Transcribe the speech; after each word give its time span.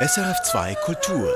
SRF2 0.00 0.76
Kultur. 0.84 1.28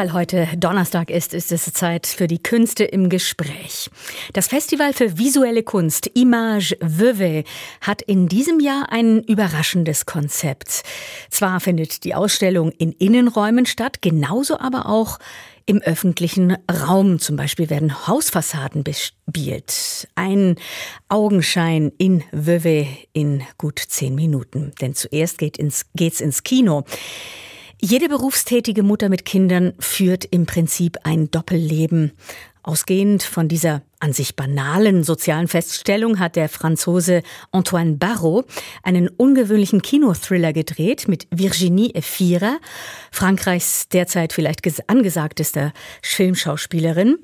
Weil 0.00 0.14
heute 0.14 0.48
Donnerstag 0.56 1.10
ist, 1.10 1.34
ist 1.34 1.52
es 1.52 1.74
Zeit 1.74 2.06
für 2.06 2.26
die 2.26 2.42
Künste 2.42 2.84
im 2.84 3.10
Gespräch. 3.10 3.90
Das 4.32 4.48
Festival 4.48 4.94
für 4.94 5.18
visuelle 5.18 5.62
Kunst 5.62 6.06
Image 6.14 6.72
Veuve 6.80 7.44
hat 7.82 8.00
in 8.00 8.26
diesem 8.26 8.60
Jahr 8.60 8.90
ein 8.90 9.22
überraschendes 9.22 10.06
Konzept. 10.06 10.84
Zwar 11.28 11.60
findet 11.60 12.04
die 12.04 12.14
Ausstellung 12.14 12.72
in 12.78 12.92
Innenräumen 12.92 13.66
statt, 13.66 14.00
genauso 14.00 14.58
aber 14.58 14.86
auch 14.86 15.18
im 15.66 15.82
öffentlichen 15.82 16.56
Raum. 16.72 17.18
Zum 17.18 17.36
Beispiel 17.36 17.68
werden 17.68 18.06
Hausfassaden 18.06 18.82
bespielt. 18.82 20.08
Ein 20.14 20.56
Augenschein 21.10 21.92
in 21.98 22.24
Veuve 22.32 22.86
in 23.12 23.42
gut 23.58 23.78
zehn 23.78 24.14
Minuten. 24.14 24.72
Denn 24.80 24.94
zuerst 24.94 25.36
geht 25.36 25.58
ins, 25.58 25.84
geht's 25.94 26.22
ins 26.22 26.42
Kino. 26.42 26.86
Jede 27.82 28.10
berufstätige 28.10 28.82
Mutter 28.82 29.08
mit 29.08 29.24
Kindern 29.24 29.72
führt 29.78 30.26
im 30.26 30.44
Prinzip 30.44 30.98
ein 31.04 31.30
Doppelleben. 31.30 32.12
Ausgehend 32.62 33.22
von 33.22 33.48
dieser 33.48 33.80
an 34.00 34.12
sich 34.12 34.34
banalen 34.34 35.04
sozialen 35.04 35.46
Feststellung 35.46 36.18
hat 36.18 36.36
der 36.36 36.48
Franzose 36.48 37.22
Antoine 37.52 37.96
Barrault 37.96 38.46
einen 38.82 39.08
ungewöhnlichen 39.08 39.82
Kinothriller 39.82 40.52
gedreht 40.52 41.06
mit 41.06 41.28
Virginie 41.30 41.94
Efira, 41.94 42.56
Frankreichs 43.12 43.88
derzeit 43.88 44.32
vielleicht 44.32 44.60
angesagtester 44.88 45.72
Filmschauspielerin. 46.02 47.18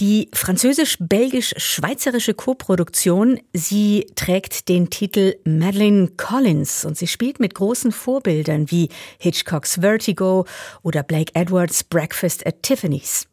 Die 0.00 0.28
französisch-belgisch-schweizerische 0.32 2.32
Koproduktion, 2.32 3.38
sie 3.52 4.06
trägt 4.16 4.70
den 4.70 4.88
Titel 4.88 5.34
Madeleine 5.44 6.08
Collins 6.16 6.86
und 6.86 6.96
sie 6.96 7.06
spielt 7.06 7.38
mit 7.38 7.54
großen 7.54 7.92
Vorbildern 7.92 8.70
wie 8.70 8.88
Hitchcocks 9.18 9.80
Vertigo 9.82 10.46
oder 10.82 11.02
Blake 11.02 11.34
Edwards 11.34 11.84
Breakfast 11.84 12.46
at 12.46 12.62
Tiffany's. 12.62 13.26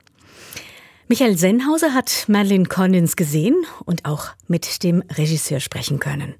Michael 1.09 1.37
Sennhauser 1.37 1.93
hat 1.93 2.25
Madeleine 2.27 2.65
Collins 2.65 3.15
gesehen 3.15 3.55
und 3.85 4.03
auch 4.03 4.27
mit 4.49 4.83
dem 4.83 5.01
Regisseur 5.09 5.61
sprechen 5.61 5.99
können. 5.99 6.35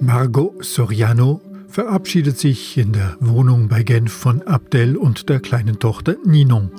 Margot 0.00 0.64
Soriano 0.64 1.42
verabschiedet 1.68 2.38
sich 2.38 2.78
in 2.78 2.94
der 2.94 3.18
Wohnung 3.20 3.68
bei 3.68 3.82
Genf 3.82 4.10
von 4.10 4.40
Abdel 4.42 4.96
und 4.96 5.28
der 5.28 5.40
kleinen 5.40 5.78
Tochter 5.78 6.16
Ninon. 6.24 6.70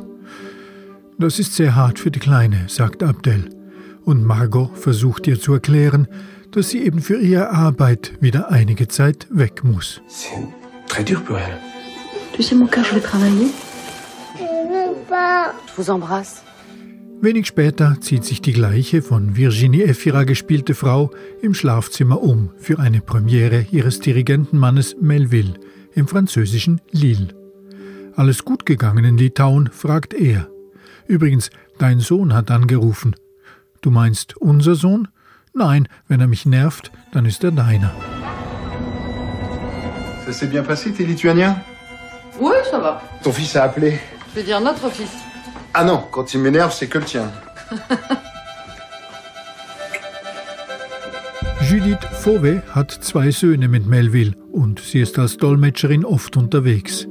Das 1.19 1.37
ist 1.37 1.53
sehr 1.53 1.75
hart 1.75 1.99
für 1.99 2.09
die 2.09 2.19
Kleine, 2.19 2.65
sagt 2.67 3.03
Abdel. 3.03 3.49
Und 4.03 4.25
Margot 4.25 4.75
versucht 4.75 5.27
ihr 5.27 5.39
zu 5.39 5.53
erklären, 5.53 6.07
dass 6.51 6.69
sie 6.69 6.83
eben 6.83 7.01
für 7.01 7.19
ihre 7.19 7.51
Arbeit 7.51 8.13
wieder 8.19 8.49
einige 8.49 8.87
Zeit 8.87 9.27
weg 9.29 9.63
muss. 9.63 10.01
Très 10.89 11.03
dur 11.05 11.21
pour 11.23 11.37
elle. 11.37 11.57
Tu 12.33 12.43
sais, 12.43 12.55
mon 12.55 12.67
cœur, 12.67 12.83
je 12.83 12.95
vais 12.95 13.01
travailler. 13.01 13.47
Je 14.37 15.73
vous 15.77 15.89
embrasse. 15.89 16.43
Wenig 17.21 17.47
später 17.47 17.97
zieht 17.99 18.23
sich 18.23 18.41
die 18.41 18.53
gleiche 18.53 19.01
von 19.01 19.35
Virginie 19.35 19.83
Efira 19.83 20.23
gespielte 20.23 20.73
Frau 20.73 21.11
im 21.41 21.53
Schlafzimmer 21.53 22.21
um 22.21 22.51
für 22.57 22.79
eine 22.79 23.01
Premiere 23.01 23.65
ihres 23.71 23.99
Dirigentenmannes 23.99 24.95
Melville 25.01 25.55
im 25.95 26.07
französischen 26.07 26.79
Lille. 26.91 27.27
Alles 28.15 28.45
gut 28.45 28.65
gegangen 28.65 29.03
in 29.03 29.17
Litauen, 29.17 29.69
fragt 29.71 30.13
er. 30.13 30.47
Übrigens, 31.07 31.49
dein 31.77 31.99
Sohn 31.99 32.33
hat 32.33 32.51
angerufen. 32.51 33.15
Du 33.81 33.91
meinst 33.91 34.37
unser 34.37 34.75
Sohn? 34.75 35.09
Nein, 35.53 35.87
wenn 36.07 36.21
er 36.21 36.27
mich 36.27 36.45
nervt, 36.45 36.91
dann 37.11 37.25
ist 37.25 37.43
er 37.43 37.51
deiner. 37.51 37.91
Ça 40.29 40.33
s'est 40.41 40.47
bien 40.47 40.61
passé, 40.61 40.91
t'es 40.91 41.05
lituanien 41.05 41.57
Oui, 42.39 42.53
ça 42.69 42.77
va. 42.77 43.01
Ton 43.23 43.31
fils 43.31 43.55
a 43.55 43.63
appelé 43.63 43.97
Je 44.29 44.35
vais 44.39 44.45
dire 44.45 44.61
notre 44.61 44.87
fils. 44.91 45.09
Ah 45.73 45.83
non, 45.83 46.03
quand 46.11 46.35
il 46.35 46.41
m'énerve, 46.41 46.71
c'est 46.71 46.85
que 46.85 46.99
le 46.99 47.03
tien. 47.03 47.31
Judith 51.63 52.05
Fauve 52.11 52.61
hat 52.75 52.89
zwei 53.01 53.31
Söhne 53.31 53.67
mit 53.67 53.87
Melville 53.87 54.35
und 54.51 54.79
sie 54.79 54.99
ist 54.99 55.17
als 55.17 55.37
Dolmetscherin 55.37 56.05
oft 56.05 56.37
unterwegs. 56.37 57.07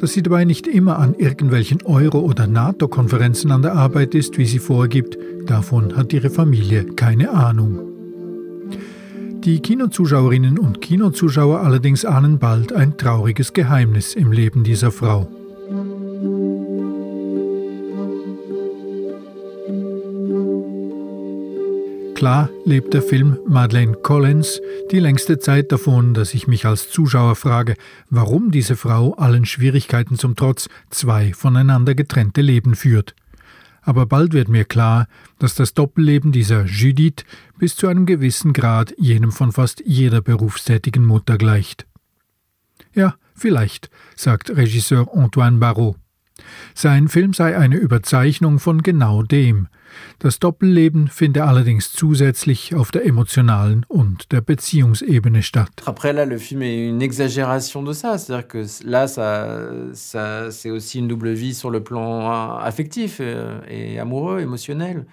Dass 0.00 0.14
sie 0.14 0.22
dabei 0.22 0.44
nicht 0.44 0.66
immer 0.66 0.98
an 0.98 1.14
irgendwelchen 1.14 1.82
Euro- 1.84 2.18
oder 2.18 2.48
NATO-Konferenzen 2.48 3.52
an 3.52 3.62
der 3.62 3.76
Arbeit 3.76 4.16
ist, 4.16 4.38
wie 4.38 4.46
sie 4.46 4.58
vorgibt, 4.58 5.16
davon 5.46 5.96
hat 5.96 6.12
ihre 6.12 6.30
Familie 6.30 6.84
keine 6.96 7.30
Ahnung. 7.30 7.89
Die 9.44 9.60
Kinozuschauerinnen 9.60 10.58
und 10.58 10.82
Kinozuschauer 10.82 11.60
allerdings 11.60 12.04
ahnen 12.04 12.38
bald 12.38 12.74
ein 12.74 12.98
trauriges 12.98 13.54
Geheimnis 13.54 14.14
im 14.14 14.32
Leben 14.32 14.64
dieser 14.64 14.92
Frau. 14.92 15.28
Klar 22.14 22.50
lebt 22.66 22.92
der 22.92 23.00
Film 23.00 23.38
Madeleine 23.46 23.94
Collins 23.94 24.60
die 24.90 24.98
längste 24.98 25.38
Zeit 25.38 25.72
davon, 25.72 26.12
dass 26.12 26.34
ich 26.34 26.46
mich 26.46 26.66
als 26.66 26.90
Zuschauer 26.90 27.34
frage, 27.34 27.76
warum 28.10 28.50
diese 28.50 28.76
Frau 28.76 29.14
allen 29.14 29.46
Schwierigkeiten 29.46 30.18
zum 30.18 30.36
Trotz 30.36 30.68
zwei 30.90 31.32
voneinander 31.32 31.94
getrennte 31.94 32.42
Leben 32.42 32.74
führt. 32.74 33.14
Aber 33.90 34.06
bald 34.06 34.32
wird 34.34 34.48
mir 34.48 34.64
klar, 34.64 35.08
dass 35.40 35.56
das 35.56 35.74
Doppelleben 35.74 36.30
dieser 36.30 36.64
Judith 36.64 37.24
bis 37.58 37.74
zu 37.74 37.88
einem 37.88 38.06
gewissen 38.06 38.52
Grad 38.52 38.94
jenem 38.98 39.32
von 39.32 39.50
fast 39.50 39.82
jeder 39.84 40.20
berufstätigen 40.20 41.04
Mutter 41.04 41.36
gleicht. 41.36 41.88
Ja, 42.94 43.16
vielleicht, 43.34 43.90
sagt 44.14 44.50
Regisseur 44.50 45.12
Antoine 45.12 45.58
Barrault. 45.58 45.96
Sein 46.74 47.08
Film 47.08 47.32
sei 47.32 47.56
eine 47.56 47.76
Überzeichnung 47.76 48.58
von 48.58 48.82
genau 48.82 49.22
dem, 49.22 49.68
das 50.18 50.38
Doppelleben 50.38 51.08
finde 51.08 51.44
allerdings 51.44 51.92
zusätzlich 51.92 52.74
auf 52.74 52.90
der 52.90 53.06
emotionalen 53.06 53.84
und 53.88 54.32
der 54.32 54.40
Beziehungsebene 54.40 55.42
statt. 55.42 55.70
Après 55.86 56.12
là, 56.12 56.24
le 56.24 56.38
film 56.38 56.62
est 56.62 56.88
une 56.88 57.02
exagération 57.02 57.82
de 57.82 57.92
ça, 57.92 58.18
c'est-à-dire 58.18 58.48
que 58.48 58.64
là, 58.84 59.08
ça, 59.08 59.70
ça 59.92 60.50
c'est 60.50 60.70
aussi 60.70 60.98
une 60.98 61.08
double 61.08 61.30
vie 61.32 61.54
sur 61.54 61.70
le 61.70 61.82
plan 61.82 62.58
affectif 62.58 63.18
euh, 63.20 63.60
et 63.68 63.98
amoureux, 63.98 64.40
émotionnel. 64.40 65.06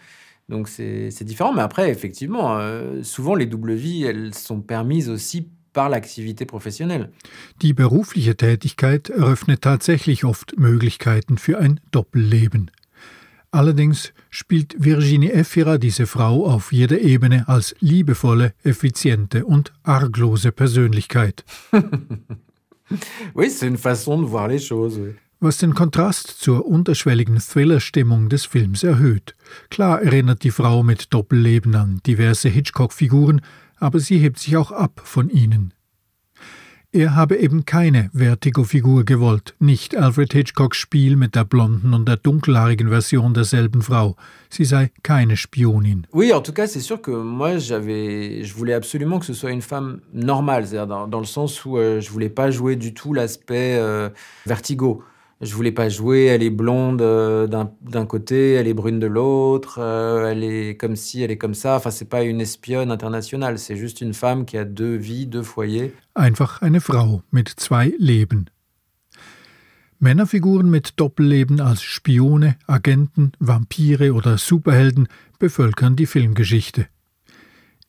Donc 0.50 0.70
c'est 0.70 1.24
différent, 1.24 1.54
mais 1.54 1.62
après, 1.62 1.90
effectivement, 1.90 2.58
euh, 2.58 3.04
souvent 3.04 3.36
les 3.36 3.48
doubles 3.48 3.74
vies, 3.74 4.06
elles 4.06 4.34
sont 4.34 4.62
permises 4.62 5.10
aussi 5.10 5.50
par 5.78 5.90
l'activité 5.90 6.46
professionnelle. 6.48 7.12
Die 7.62 7.72
berufliche 7.72 8.36
Tätigkeit 8.36 9.10
eröffnet 9.10 9.62
tatsächlich 9.62 10.26
oft 10.26 10.58
Möglichkeiten 10.58 11.38
für 11.38 11.60
ein 11.60 11.80
Doppelleben. 11.92 12.72
Allerdings 13.52 14.12
spielt 14.32 14.76
Virginie 14.80 15.34
Efira 15.34 15.78
diese 15.78 16.08
Frau 16.08 16.48
auf 16.48 16.72
jeder 16.72 17.00
Ebene 17.02 17.48
als 17.48 17.76
liebevolle, 17.80 18.54
effiziente 18.64 19.46
und 19.46 19.72
arglose 19.84 20.52
Persönlichkeit. 20.52 21.46
oui, 23.36 23.52
c'est 23.52 23.68
une 23.68 23.78
façon 23.78 24.20
de 24.20 24.26
voir 24.26 24.48
les 24.48 24.68
choses. 24.68 24.98
Oui. 24.98 25.14
Was 25.40 25.60
den 25.60 25.76
Kontrast 25.76 26.42
zur 26.42 26.66
unterschwelligen 26.66 27.38
Thriller-Stimmung 27.38 28.30
des 28.30 28.46
Films 28.46 28.82
erhöht. 28.82 29.36
Klar 29.70 30.02
erinnert 30.02 30.44
die 30.44 30.50
Frau 30.50 30.82
mit 30.82 31.14
Doppelleben 31.14 31.76
an 31.76 32.02
diverse 32.08 32.50
Hitchcock-Figuren, 32.50 33.42
aber 33.80 34.00
sie 34.00 34.18
hebt 34.18 34.40
sich 34.40 34.58
auch 34.58 34.72
ab 34.72 35.02
von 35.04 35.30
ihnen. 35.30 35.74
Er 36.94 37.16
habe 37.16 37.36
eben 37.36 37.66
keine 37.66 38.10
Vertigo-Figur 38.14 39.04
gewollt, 39.04 39.56
nicht 39.60 39.96
Alfred 39.96 40.32
Hitchcocks 40.32 40.78
Spiel 40.78 41.18
mit 41.18 41.36
der 41.36 41.44
blonden 41.44 41.94
und 41.94 42.08
der 42.08 42.16
dunkelhaarigen 42.16 42.88
Version 42.88 43.34
derselben 43.34 43.82
Frau. 43.82 44.16
Sie 44.50 44.64
sei 44.64 44.90
keine 45.04 45.36
Spionin. 45.36 46.08
Oui, 46.14 46.34
en 46.34 46.42
tout 46.42 46.54
cas, 46.54 46.66
c'est 46.66 46.80
sûr 46.80 47.02
que 47.02 47.12
moi, 47.12 47.58
j'avais, 47.58 48.44
je 48.46 48.54
voulais 48.54 48.74
absolument 48.74 49.20
que 49.20 49.26
ce 49.26 49.34
soit 49.34 49.52
une 49.52 49.62
femme 49.62 50.00
normale, 50.14 50.66
c'est-à-dire 50.66 50.88
dans, 50.88 51.08
dans, 51.10 51.20
le 51.20 51.26
sens 51.26 51.66
où 51.66 51.78
euh, 51.78 52.00
je 52.00 52.10
voulais 52.10 52.30
pas 52.30 52.52
jouer 52.52 52.78
du 52.78 52.94
tout 52.94 53.14
l'aspect 53.14 53.78
euh, 53.78 54.10
Vertigo. 54.46 55.04
Je 55.40 55.54
voulais 55.54 55.72
pas 55.72 55.88
jouer, 55.88 56.26
elle 56.26 56.42
est 56.42 56.50
blonde 56.50 57.02
euh, 57.02 57.46
d'un 57.46 58.06
côté, 58.08 58.54
elle 58.54 58.68
est 58.68 58.74
brune 58.74 59.00
de 59.00 59.06
l'autre, 59.06 59.78
euh, 59.80 60.32
elle 60.32 60.44
est 60.44 60.76
comme 60.76 60.96
ci, 60.96 61.22
elle 61.22 61.30
est 61.30 61.38
comme 61.38 61.54
ça. 61.54 61.76
Enfin, 61.76 61.92
c'est 61.92 62.10
pas 62.10 62.24
une 62.24 62.42
espionne 62.42 62.90
internationale, 62.90 63.60
c'est 63.60 63.76
juste 63.76 64.02
une 64.02 64.16
femme 64.16 64.46
qui 64.46 64.58
a 64.58 64.66
deux 64.66 64.96
vies, 64.96 65.28
deux 65.28 65.44
foyers. 65.44 65.94
Einfach 66.16 66.64
eine 66.64 66.80
Frau 66.80 67.22
mit 67.32 67.50
zwei 67.56 67.94
Leben. 68.00 68.46
Männerfiguren 70.00 70.70
mit 70.70 70.94
Doppelleben 70.98 71.60
als 71.60 71.84
Spione, 71.84 72.56
Agenten, 72.68 73.32
Vampire 73.40 74.14
oder 74.14 74.38
Superhelden 74.40 75.08
bevölkern 75.40 75.96
die 75.96 76.08
Filmgeschichte. 76.08 76.88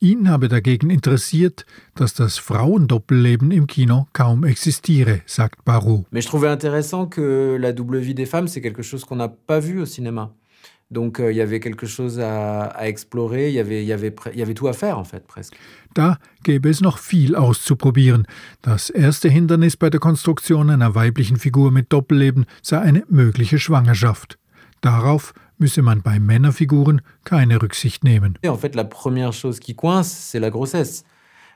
Ihn 0.01 0.29
habe 0.29 0.47
dagegen 0.47 0.89
interessiert, 0.89 1.65
dass 1.95 2.13
das 2.13 2.37
Frauendoppelleben 2.37 3.51
im 3.51 3.67
Kino 3.67 4.07
kaum 4.13 4.45
existiere, 4.45 5.21
sagt 5.25 5.65
Barrault. 5.65 6.05
Mais 6.11 6.23
je 6.23 6.29
trouvais 6.29 6.47
intéressant 6.47 7.07
que 7.07 7.57
la 7.59 7.73
double 7.73 7.97
vie 7.97 8.15
des 8.15 8.25
femmes, 8.25 8.47
c'est 8.47 8.61
quelque 8.61 8.81
chose 8.81 9.03
qu'on 9.03 9.17
n'a 9.17 9.27
pas 9.27 9.59
vu 9.59 9.81
au 9.81 9.85
cinéma. 9.85 10.33
Donc 10.89 11.19
euh, 11.19 11.33
il 11.33 11.35
y 11.35 11.41
avait 11.41 11.59
quelque 11.59 11.85
chose 11.85 12.17
à, 12.19 12.67
à 12.67 12.87
explorer, 12.87 13.49
il 13.49 13.55
y, 13.55 13.59
avait, 13.59 13.83
y 13.83 13.91
avait, 13.91 14.15
il 14.33 14.39
y 14.39 14.41
avait 14.41 14.53
tout 14.53 14.69
à 14.69 14.73
faire 14.73 14.97
en 14.97 15.03
fait 15.03 15.27
presque. 15.27 15.55
Da 15.93 16.17
gäbe 16.43 16.69
es 16.69 16.79
noch 16.79 16.97
viel 16.97 17.35
auszuprobieren. 17.35 18.25
Das 18.61 18.89
erste 18.89 19.27
Hindernis 19.27 19.75
bei 19.75 19.89
der 19.89 19.99
Konstruktion 19.99 20.69
einer 20.69 20.95
weiblichen 20.95 21.37
Figur 21.37 21.71
mit 21.71 21.91
Doppelleben 21.91 22.45
sei 22.61 22.79
eine 22.79 23.03
mögliche 23.09 23.59
Schwangerschaft. 23.59 24.39
Darauf 24.81 25.33
müsse 25.59 25.81
man 25.81 26.01
bei 26.01 26.19
Männerfiguren 26.19 27.01
keine 27.23 27.61
Rücksicht 27.61 28.03
nehmen. 28.03 28.37
En 28.45 28.57
fait, 28.57 28.75
la 28.75 28.85
première 28.85 29.33
chose 29.33 29.59
qui 29.59 29.75
coince, 29.75 30.11
c'est 30.11 30.39
la 30.39 30.49
grossesse. 30.49 31.03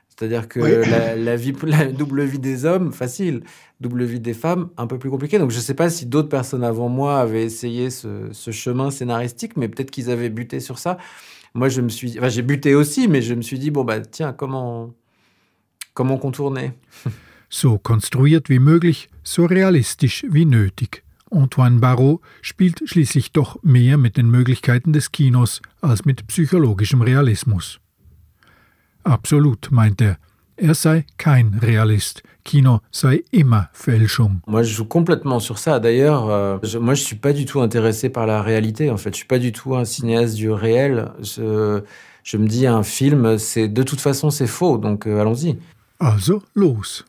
C'est-à-dire 0.09 0.47
que 0.47 0.59
oui. 0.59 0.89
la, 0.89 1.15
la, 1.15 1.35
vie, 1.35 1.55
la 1.63 1.85
double 1.85 2.23
vie 2.23 2.39
des 2.39 2.65
hommes, 2.65 2.93
facile. 2.93 3.43
Double 3.79 4.03
vie 4.03 4.19
des 4.19 4.35
femmes, 4.35 4.69
un 4.77 4.85
peu 4.85 4.99
plus 4.99 5.09
compliqué. 5.09 5.39
Donc 5.39 5.49
je 5.49 5.57
ne 5.57 5.61
sais 5.61 5.73
pas 5.73 5.89
si 5.89 6.05
d'autres 6.05 6.29
personnes 6.29 6.63
avant 6.63 6.87
moi 6.87 7.19
avaient 7.19 7.43
essayé 7.43 7.89
ce, 7.89 8.29
ce 8.31 8.51
chemin 8.51 8.91
scénaristique, 8.91 9.57
mais 9.57 9.67
peut-être 9.67 9.89
qu'ils 9.89 10.11
avaient 10.11 10.29
buté 10.29 10.59
sur 10.59 10.77
ça. 10.77 10.97
Moi, 11.55 11.69
je 11.69 11.81
me 11.81 11.89
suis, 11.89 12.17
enfin, 12.17 12.29
j'ai 12.29 12.41
buté 12.41 12.75
aussi, 12.75 13.07
mais 13.07 13.21
je 13.21 13.33
me 13.33 13.41
suis 13.41 13.59
dit 13.59 13.71
bon 13.71 13.83
bah 13.83 14.01
tiens, 14.01 14.33
comment, 14.33 14.93
comment 15.93 16.17
contourner 16.17 16.73
So 17.49 17.77
konstruiert 17.77 18.49
wie 18.49 18.57
möglich, 18.57 19.09
so 19.21 19.45
realistisch 19.45 20.25
wie 20.27 20.45
nötig. 20.45 21.02
Antoine 21.33 21.79
Barrault 21.79 22.21
spielt 22.41 22.81
schließlich 22.85 23.31
doch 23.31 23.61
mehr 23.63 23.97
mit 23.97 24.17
den 24.17 24.29
Möglichkeiten 24.29 24.93
des 24.93 25.11
Kinos 25.11 25.61
als 25.81 26.05
mit 26.05 26.27
psychologischem 26.27 27.01
Realismus. 27.01 27.79
Absolut, 29.03 29.69
meint 29.71 30.01
er. 30.01 30.17
Er 30.55 30.75
sei 30.75 31.05
kein 31.17 31.59
Realist. 31.61 32.23
Kino 32.43 32.81
sei 32.91 33.23
immer 33.31 33.69
Fälschung. 33.73 34.41
Moi, 34.47 34.63
je 34.63 34.73
joue 34.73 34.85
complètement 34.85 35.39
sur 35.39 35.57
ça. 35.57 35.79
D'ailleurs, 35.79 36.29
euh, 36.29 36.57
je, 36.63 36.77
moi, 36.77 36.93
je 36.93 37.03
suis 37.03 37.15
pas 37.15 37.33
du 37.33 37.45
tout 37.45 37.61
intéressé 37.61 38.09
par 38.09 38.27
la 38.27 38.41
réalité. 38.41 38.91
En 38.91 38.97
fait, 38.97 39.11
je 39.11 39.17
suis 39.17 39.27
pas 39.27 39.39
du 39.39 39.51
tout 39.51 39.75
un 39.75 39.85
cinéaste 39.85 40.35
du 40.35 40.51
réel. 40.51 41.11
Je, 41.21 41.81
je 42.23 42.37
me 42.37 42.47
dis, 42.47 42.67
un 42.67 42.83
film, 42.83 43.37
c'est 43.37 43.67
de 43.67 43.83
toute 43.83 44.01
façon, 44.01 44.29
c'est 44.29 44.47
faux. 44.47 44.77
Donc, 44.77 45.07
euh, 45.07 45.21
allons-y. 45.21 45.57
Also 45.99 46.43
los. 46.53 47.05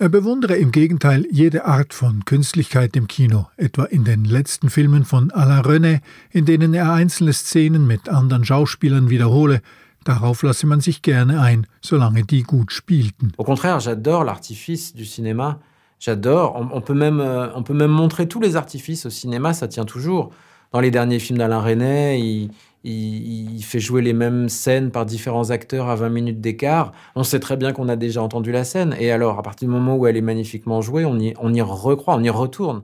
Er 0.00 0.08
bewundere 0.08 0.56
im 0.56 0.72
Gegenteil 0.72 1.26
jede 1.30 1.66
Art 1.66 1.92
von 1.92 2.24
Künstlichkeit 2.24 2.96
im 2.96 3.06
Kino, 3.06 3.48
etwa 3.58 3.84
in 3.84 4.04
den 4.04 4.24
letzten 4.24 4.70
Filmen 4.70 5.04
von 5.04 5.30
Alain 5.30 5.62
René, 5.62 6.00
in 6.30 6.46
denen 6.46 6.72
er 6.72 6.90
einzelne 6.90 7.34
Szenen 7.34 7.86
mit 7.86 8.08
anderen 8.08 8.46
Schauspielern 8.46 9.10
wiederhole, 9.10 9.60
Darauf 10.04 10.42
lasse 10.42 10.66
man 10.66 10.80
sich 10.80 11.02
gerne 11.02 11.42
ein, 11.42 11.66
solange 11.82 12.22
die 12.22 12.42
gut 12.44 12.72
spielten. 12.72 13.32
Au 13.36 13.44
contraire, 13.44 13.80
j'adore 13.80 14.24
l'artifice 14.24 14.94
du 14.94 15.04
cinéma. 15.04 15.60
J'adore. 15.98 16.56
On, 16.56 16.70
on, 16.74 16.80
peut 16.80 16.94
même, 16.94 17.20
euh, 17.20 17.54
on 17.54 17.62
peut 17.62 17.74
même 17.74 17.90
montrer 17.90 18.26
tous 18.26 18.40
les 18.40 18.56
artifices 18.56 19.04
au 19.04 19.10
cinéma, 19.10 19.52
ça 19.52 19.68
tient 19.68 19.84
toujours. 19.84 20.32
Dans 20.72 20.80
les 20.80 20.90
derniers 20.90 21.18
films 21.18 21.36
d'Alain 21.36 21.60
René, 21.60 22.18
il, 22.18 22.50
il, 22.84 23.56
il, 23.56 23.62
fait 23.62 23.80
jouer 23.80 24.02
les 24.02 24.12
mêmes 24.12 24.48
scènes 24.48 24.90
par 24.90 25.06
différents 25.06 25.50
acteurs 25.50 25.88
à 25.88 25.96
20 25.96 26.08
minutes 26.08 26.40
d'écart. 26.40 26.92
On 27.14 27.24
sait 27.24 27.40
très 27.40 27.56
bien 27.56 27.72
qu'on 27.72 27.88
a 27.88 27.96
déjà 27.96 28.22
entendu 28.22 28.52
la 28.52 28.64
scène. 28.64 28.94
Et 28.98 29.10
alors, 29.10 29.38
à 29.38 29.42
partir 29.42 29.68
du 29.68 29.74
moment 29.74 29.96
où 29.96 30.06
elle 30.06 30.16
est 30.16 30.22
magnifiquement 30.22 30.80
jouée, 30.80 31.04
on 31.04 31.18
y, 31.18 31.34
on 31.38 31.52
y 31.52 31.60
recroit, 31.60 32.14
on 32.16 32.22
y 32.22 32.30
retourne. 32.30 32.82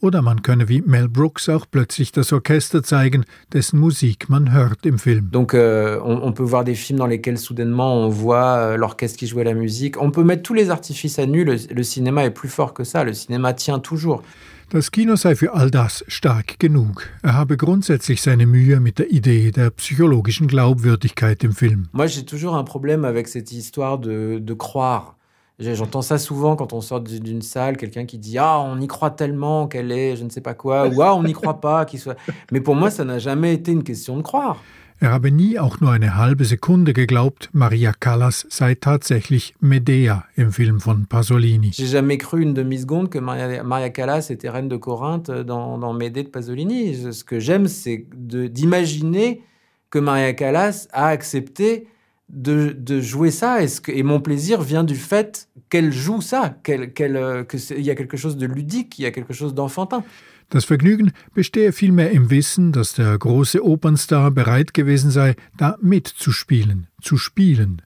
Oder 0.00 0.22
man 0.22 0.42
könne 0.42 0.68
wie 0.68 0.82
Mel 0.84 1.08
Brooks 1.08 1.48
auch 1.48 1.66
plötzlich 1.70 2.12
das 2.12 2.32
Orchester 2.32 2.82
zeigen, 2.82 3.24
dessen 3.52 3.78
Musik 3.78 4.28
man 4.28 4.52
hört 4.52 4.84
im 4.86 4.98
Film. 4.98 5.30
Donc 5.30 5.54
euh, 5.54 6.00
on, 6.04 6.20
on, 6.22 6.32
peut 6.32 6.42
voir 6.42 6.64
des 6.64 6.74
films 6.74 6.98
dans 6.98 7.06
lesquels 7.06 7.38
soudainement 7.38 7.94
on 7.94 8.08
voit 8.08 8.56
euh, 8.56 8.76
l'orchestre 8.76 9.18
qui 9.18 9.26
jouait 9.26 9.44
la 9.44 9.54
musique. 9.54 10.00
On 10.00 10.10
peut 10.10 10.24
mettre 10.24 10.42
tous 10.42 10.54
les 10.54 10.70
artifices 10.70 11.18
à 11.18 11.26
nu. 11.26 11.44
Le, 11.44 11.56
le 11.72 11.82
cinéma 11.82 12.24
est 12.24 12.30
plus 12.30 12.48
fort 12.48 12.74
que 12.74 12.84
ça. 12.84 13.04
Le 13.04 13.12
cinéma 13.12 13.52
tient 13.52 13.78
toujours. 13.78 14.22
Das 14.70 14.90
Kino 14.90 15.16
sei 15.16 15.34
für 15.34 15.54
all 15.54 15.70
das 15.70 16.04
stark 16.08 16.58
genug. 16.58 17.08
Er 17.22 17.32
habe 17.32 17.56
grundsätzlich 17.56 18.20
seine 18.20 18.44
Mühe 18.44 18.80
mit 18.80 18.98
der 18.98 19.10
Idee 19.10 19.50
der 19.50 19.70
psychologischen 19.70 20.46
Glaubwürdigkeit 20.46 21.42
im 21.42 21.52
Film. 21.52 21.88
Moi, 21.92 22.06
j'ai 22.06 22.26
toujours 22.26 22.54
un 22.54 22.64
problème 22.64 23.06
avec 23.06 23.28
cette 23.28 23.50
histoire 23.50 23.98
de, 23.98 24.38
de 24.38 24.54
croire. 24.54 25.16
J'entends 25.58 26.02
ça 26.02 26.18
souvent 26.18 26.54
quand 26.54 26.74
on 26.74 26.82
sort 26.82 27.00
d'une 27.00 27.40
salle, 27.40 27.78
quelqu'un 27.78 28.04
qui 28.04 28.18
dit 28.18 28.36
Ah, 28.36 28.60
on 28.60 28.78
y 28.78 28.86
croit 28.86 29.10
tellement 29.10 29.68
qu'elle 29.68 29.90
est 29.90 30.16
je 30.16 30.24
ne 30.24 30.28
sais 30.28 30.42
pas 30.42 30.52
quoi, 30.52 30.86
ou 30.86 31.00
Ah, 31.00 31.14
on 31.14 31.22
n'y 31.22 31.32
croit 31.32 31.62
pas 31.62 31.86
qu'il 31.86 31.98
soit. 31.98 32.16
Mais 32.52 32.60
pour 32.60 32.76
moi, 32.76 32.90
ça 32.90 33.06
n'a 33.06 33.18
jamais 33.18 33.54
été 33.54 33.72
une 33.72 33.82
question 33.82 34.18
de 34.18 34.22
croire. 34.22 34.62
Er 35.00 35.12
habe 35.12 35.30
nie 35.30 35.60
auch 35.60 35.78
nur 35.80 35.92
eine 35.92 36.16
halbe 36.16 36.44
Sekunde 36.44 36.92
geglaubt, 36.92 37.50
Maria 37.52 37.92
Callas 37.92 38.44
sei 38.50 38.74
tatsächlich 38.74 39.54
Medea 39.60 40.24
im 40.34 40.50
Film 40.50 40.80
von 40.80 41.06
Pasolini. 41.06 41.70
J'ai 41.70 41.86
jamais 41.86 42.18
cru 42.18 42.38
une 42.38 42.52
demi-seconde 42.52 43.08
que 43.08 43.20
Maria, 43.20 43.62
Maria, 43.62 43.90
Callas 43.90 44.28
était 44.30 44.50
reine 44.50 44.68
de 44.68 44.76
Corinthe 44.76 45.30
dans, 45.30 45.78
dans 45.78 45.92
Médée 45.92 46.24
de 46.24 46.28
Pasolini. 46.28 46.96
Ce 47.12 47.22
que 47.22 47.38
j'aime, 47.38 47.68
c'est 47.68 48.06
d'imaginer 48.12 49.40
que 49.88 50.00
Maria 50.00 50.32
Callas 50.32 50.88
a 50.90 51.06
accepté 51.06 51.86
de, 52.28 52.76
de, 52.78 53.00
jouer 53.00 53.30
ça 53.30 53.62
et, 53.62 53.68
ce 53.68 53.80
que, 53.80 53.92
et, 53.92 54.02
mon 54.02 54.20
plaisir 54.20 54.60
vient 54.60 54.84
du 54.84 54.96
fait 54.96 55.48
qu'elle 55.70 55.92
joue 55.92 56.20
ça, 56.20 56.56
qu'elle, 56.62 56.92
qu'elle, 56.92 57.46
qu'il 57.48 57.80
y 57.80 57.90
a 57.90 57.94
quelque 57.94 58.16
chose 58.16 58.36
de 58.36 58.46
ludique, 58.46 58.98
il 58.98 59.02
y 59.02 59.06
a 59.06 59.10
quelque 59.10 59.32
chose 59.32 59.54
d'enfantin. 59.54 60.04
Das 60.50 60.64
Vergnügen 60.64 61.12
bestehe 61.34 61.72
vielmehr 61.72 62.10
im 62.10 62.30
Wissen, 62.30 62.72
dass 62.72 62.94
der 62.94 63.18
große 63.18 63.62
Opernstar 63.62 64.30
bereit 64.30 64.72
gewesen 64.72 65.10
sei, 65.10 65.36
da 65.58 65.76
mitzuspielen, 65.82 66.86
zu 67.02 67.18
spielen. 67.18 67.82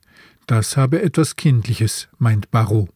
Das 0.47 0.77
habe 0.77 1.01
etwas 1.01 1.35
Kindliches, 1.35 2.07
meint 2.19 2.51
Barrault. 2.51 2.89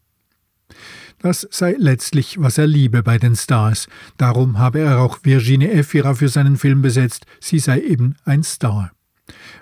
Das 1.19 1.47
sei 1.51 1.75
letztlich, 1.77 2.37
was 2.39 2.57
er 2.57 2.67
liebe 2.67 3.03
bei 3.03 3.17
den 3.17 3.35
Stars. 3.35 3.87
Darum 4.17 4.59
habe 4.59 4.79
er 4.79 4.99
auch 4.99 5.19
Virginie 5.23 5.71
Efira 5.71 6.13
für 6.13 6.29
seinen 6.29 6.57
Film 6.57 6.81
besetzt. 6.81 7.25
Sie 7.41 7.59
sei 7.59 7.81
eben 7.81 8.15
ein 8.23 8.43
Star. 8.43 8.91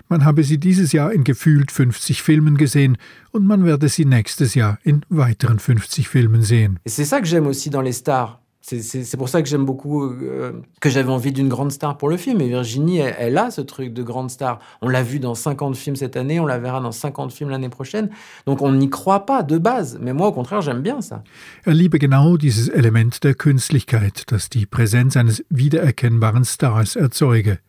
Man 0.08 0.24
habe 0.24 0.44
sie 0.44 0.58
dieses 0.58 0.92
Jahr 0.92 1.12
in 1.12 1.24
gefühlt 1.24 1.72
50 1.72 2.22
Filmen 2.22 2.56
gesehen 2.56 2.96
und 3.32 3.46
man 3.46 3.64
werde 3.64 3.88
sie 3.88 4.04
nächstes 4.04 4.54
Jahr 4.54 4.78
in 4.84 5.02
weiteren 5.08 5.58
50 5.58 6.08
Filmen 6.08 6.42
sehen. 6.42 6.78
C'est 6.86 7.04
ça 7.04 7.20
que 7.20 7.26
j'aime 7.26 7.46
aussi 7.46 7.70
dans 7.70 7.82
les 7.82 7.92
stars. 7.92 8.40
C'est 8.68 9.16
pour 9.16 9.28
ça 9.28 9.42
que 9.42 9.48
j'aime 9.48 9.64
beaucoup, 9.64 10.02
euh, 10.02 10.60
que 10.80 10.90
j'avais 10.90 11.12
envie 11.12 11.30
d'une 11.30 11.48
grande 11.48 11.70
star 11.70 11.96
pour 11.96 12.08
le 12.08 12.16
film. 12.16 12.40
Et 12.40 12.48
Virginie, 12.48 12.98
elle, 12.98 13.14
elle 13.16 13.38
a 13.38 13.52
ce 13.52 13.60
truc 13.60 13.92
de 13.92 14.02
grande 14.02 14.28
star. 14.28 14.58
On 14.82 14.88
l'a 14.88 15.04
vu 15.04 15.20
dans 15.20 15.36
50 15.36 15.76
films 15.76 15.94
cette 15.94 16.16
année, 16.16 16.40
on 16.40 16.46
la 16.46 16.58
verra 16.58 16.80
dans 16.80 16.90
50 16.90 17.32
films 17.32 17.50
l'année 17.50 17.68
prochaine. 17.68 18.10
Donc 18.44 18.62
on 18.62 18.72
n'y 18.72 18.90
croit 18.90 19.24
pas 19.24 19.44
de 19.44 19.56
base. 19.56 20.00
Mais 20.02 20.12
moi, 20.12 20.26
au 20.26 20.32
contraire, 20.32 20.62
j'aime 20.62 20.82
bien 20.82 21.00
ça. 21.00 21.22
Er 21.64 21.74
liebe 21.74 21.98
genau 21.98 22.36
dieses 22.36 22.68
Element 22.68 23.22
der 23.22 23.34
Künstlichkeit, 23.34 24.24
das 24.32 24.48
die 24.48 24.66
Präsenz 24.66 25.16
eines 25.16 25.44
wiedererkennbaren 25.48 26.44
Stars 26.44 26.96
erzeuge. 26.96 27.60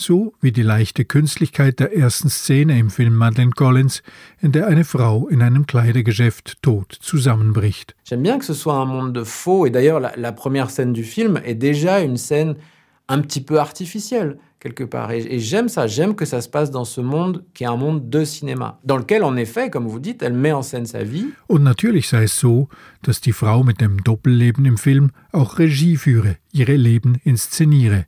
So 0.00 0.32
wie 0.40 0.52
die 0.52 0.62
leichte 0.62 1.04
Künstlichkeit 1.04 1.80
der 1.80 1.96
ersten 1.96 2.28
Szene 2.28 2.78
im 2.78 2.90
Film 2.90 3.14
Madeleine 3.14 3.52
Collins, 3.52 4.02
in 4.40 4.52
der 4.52 4.66
eine 4.66 4.84
Frau 4.84 5.28
in 5.28 5.42
einem 5.42 5.66
Kleidergeschäft 5.66 6.62
tot 6.62 6.92
zusammenbricht. 7.00 7.94
J'aime 8.04 8.22
bien 8.22 8.38
que 8.38 8.44
ce 8.44 8.54
soit 8.54 8.74
un 8.74 8.86
monde 8.86 9.12
de 9.12 9.24
faux, 9.24 9.66
et 9.66 9.70
d'ailleurs 9.70 10.00
la, 10.00 10.12
la, 10.16 10.32
première 10.32 10.70
scène 10.70 10.92
du 10.92 11.04
film 11.04 11.40
est 11.44 11.54
déjà 11.54 12.00
une 12.00 12.16
scène 12.16 12.56
un 13.08 13.20
petit 13.20 13.40
peu 13.40 13.58
artificielle, 13.58 14.38
quelque 14.60 14.84
part. 14.84 15.10
Et, 15.10 15.26
et 15.30 15.40
j'aime 15.40 15.68
ça, 15.68 15.86
j'aime 15.86 16.14
que 16.14 16.24
ça 16.24 16.40
se 16.40 16.48
passe 16.48 16.70
dans 16.70 16.84
ce 16.84 17.00
monde 17.00 17.44
qui 17.54 17.64
est 17.64 17.66
un 17.66 17.76
monde 17.76 18.08
de 18.08 18.24
cinéma, 18.24 18.78
dans 18.84 18.96
lequel, 18.98 19.24
en 19.24 19.36
effet, 19.36 19.70
comme 19.70 19.86
vous 19.86 20.00
dites, 20.00 20.22
elle 20.22 20.34
met 20.34 20.52
en 20.52 20.62
scène 20.62 20.86
sa 20.86 21.02
vie. 21.02 21.26
Und 21.48 21.62
natürlich 21.62 22.08
sei 22.08 22.24
es 22.24 22.38
so, 22.38 22.68
dass 23.02 23.20
die 23.20 23.32
Frau 23.32 23.64
mit 23.64 23.80
dem 23.80 24.02
Doppelleben 24.02 24.66
im 24.66 24.76
Film 24.76 25.10
auch 25.32 25.58
Regie 25.58 25.96
führe, 25.96 26.36
ihre 26.52 26.76
Leben 26.76 27.18
inszeniere. 27.24 28.06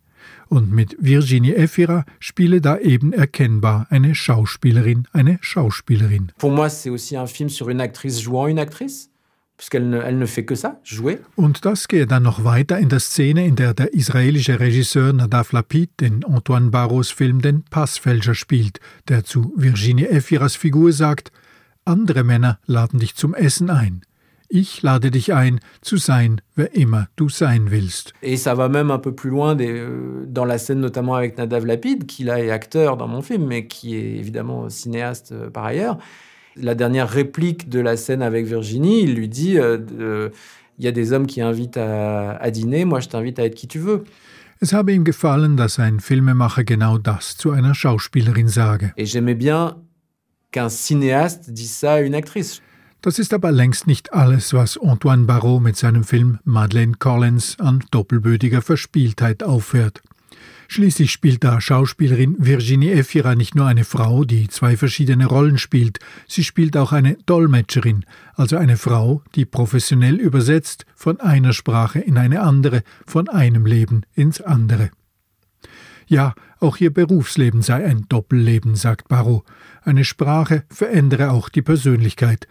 Und 0.50 0.72
mit 0.72 0.96
Virginie 0.98 1.54
Efira 1.54 2.04
spiele 2.18 2.60
da 2.60 2.76
eben 2.76 3.12
erkennbar 3.12 3.86
eine 3.88 4.16
Schauspielerin, 4.16 5.06
eine 5.12 5.38
Schauspielerin. 5.40 6.32
Pour 6.38 6.50
moi, 6.50 6.68
c'est 6.68 6.90
aussi 6.90 7.16
un 7.16 7.28
film 7.28 7.48
sur 7.48 7.68
une 7.68 7.80
actrice 7.80 8.20
jouant 8.20 8.48
une 8.48 8.58
actrice. 8.58 9.10
Ne, 9.74 10.10
ne. 10.10 11.18
Und 11.36 11.64
das 11.66 11.86
gehe 11.86 12.06
dann 12.06 12.22
noch 12.22 12.44
weiter 12.44 12.78
in 12.78 12.88
der 12.88 12.98
Szene, 12.98 13.46
in 13.46 13.56
der 13.56 13.74
der 13.74 13.92
israelische 13.92 14.58
Regisseur 14.58 15.12
Nadav 15.12 15.52
Lapid 15.52 16.00
in 16.00 16.24
Antoine 16.24 16.70
Barros 16.70 17.10
Film 17.10 17.42
den 17.42 17.62
Passfälscher 17.64 18.34
spielt, 18.34 18.80
der 19.08 19.24
zu 19.24 19.52
Virginie 19.56 20.08
Efiras 20.08 20.56
Figur 20.56 20.92
sagt: 20.92 21.30
Andere 21.84 22.24
Männer 22.24 22.58
laden 22.64 23.00
dich 23.00 23.14
zum 23.16 23.34
Essen 23.34 23.68
ein. 23.68 24.00
Ich 24.52 24.82
lade 24.82 25.12
dich 25.12 25.32
ein, 25.32 25.60
zu 25.80 25.96
sein, 25.96 26.40
wer 26.56 26.74
immer 26.74 27.06
du 27.14 27.28
sein 27.28 27.70
willst. 27.70 28.12
Et 28.20 28.36
ça 28.36 28.54
va 28.54 28.68
même 28.68 28.90
un 28.90 28.98
peu 28.98 29.14
plus 29.14 29.30
loin 29.30 29.54
des, 29.54 29.70
euh, 29.70 30.26
dans 30.26 30.44
la 30.44 30.58
scène 30.58 30.80
notamment 30.80 31.14
avec 31.14 31.38
Nadav 31.38 31.64
Lapid, 31.64 32.04
qui 32.06 32.24
là 32.24 32.40
est 32.40 32.50
acteur 32.50 32.96
dans 32.96 33.06
mon 33.06 33.22
film, 33.22 33.46
mais 33.46 33.68
qui 33.68 33.94
est 33.94 34.16
évidemment 34.16 34.68
cinéaste 34.68 35.30
euh, 35.30 35.50
par 35.50 35.64
ailleurs. 35.64 35.98
La 36.56 36.74
dernière 36.74 37.08
réplique 37.08 37.68
de 37.68 37.78
la 37.78 37.96
scène 37.96 38.22
avec 38.22 38.44
Virginie, 38.44 39.04
il 39.04 39.14
lui 39.14 39.28
dit 39.28 39.56
euh, 39.56 39.78
euh, 40.00 40.30
il 40.80 40.84
y 40.84 40.88
a 40.88 40.92
des 40.92 41.12
hommes 41.12 41.28
qui 41.28 41.40
invitent 41.40 41.76
à, 41.76 42.32
à 42.32 42.50
dîner, 42.50 42.84
moi 42.84 42.98
je 42.98 43.08
t'invite 43.08 43.38
à 43.38 43.44
être 43.44 43.54
qui 43.54 43.68
tu 43.68 43.78
veux. 43.78 44.02
Es 44.62 44.74
habe 44.74 44.92
ihm 44.92 45.04
gefallen, 45.04 45.56
dass 45.56 45.78
ein 45.78 46.00
Filmemacher 46.00 46.64
genau 46.64 46.98
das 46.98 47.36
zu 47.36 47.52
einer 47.52 47.72
Schauspielerin 47.72 48.48
sage. 48.48 48.92
Et 48.98 49.06
j'aimais 49.06 49.36
bien 49.36 49.76
qu'un 50.50 50.68
cinéaste 50.68 51.50
dise 51.50 51.70
ça 51.70 51.94
à 51.94 52.00
une 52.00 52.14
actrice. 52.14 52.60
Das 53.02 53.18
ist 53.18 53.32
aber 53.32 53.50
längst 53.50 53.86
nicht 53.86 54.12
alles, 54.12 54.52
was 54.52 54.76
Antoine 54.76 55.24
Barrault 55.24 55.62
mit 55.62 55.76
seinem 55.76 56.04
Film 56.04 56.38
Madeleine 56.44 56.96
Collins 56.98 57.58
an 57.58 57.82
doppelbödiger 57.90 58.60
Verspieltheit 58.60 59.42
auffährt. 59.42 60.02
Schließlich 60.68 61.10
spielt 61.10 61.42
da 61.42 61.60
Schauspielerin 61.60 62.36
Virginie 62.38 62.92
Efira 62.92 63.34
nicht 63.34 63.54
nur 63.54 63.66
eine 63.66 63.84
Frau, 63.84 64.24
die 64.24 64.48
zwei 64.48 64.76
verschiedene 64.76 65.26
Rollen 65.26 65.58
spielt, 65.58 65.98
sie 66.28 66.44
spielt 66.44 66.76
auch 66.76 66.92
eine 66.92 67.14
Dolmetscherin, 67.26 68.04
also 68.34 68.56
eine 68.56 68.76
Frau, 68.76 69.22
die 69.34 69.46
professionell 69.46 70.20
übersetzt 70.20 70.84
von 70.94 71.18
einer 71.20 71.54
Sprache 71.54 71.98
in 71.98 72.18
eine 72.18 72.42
andere, 72.42 72.82
von 73.06 73.28
einem 73.28 73.66
Leben 73.66 74.02
ins 74.14 74.42
andere. 74.42 74.90
Ja, 76.10 76.34
auch 76.58 76.78
ihr 76.78 76.92
Berufsleben 76.92 77.62
sei 77.62 77.84
ein 77.84 78.06
Doppelleben, 78.08 78.74
sagt 78.74 79.06
Barrow. 79.06 79.44
Eine 79.84 80.04
Sprache 80.04 80.64
verändere 80.68 81.30
auch 81.30 81.48
die 81.48 81.62
Persönlichkeit. 81.62 82.48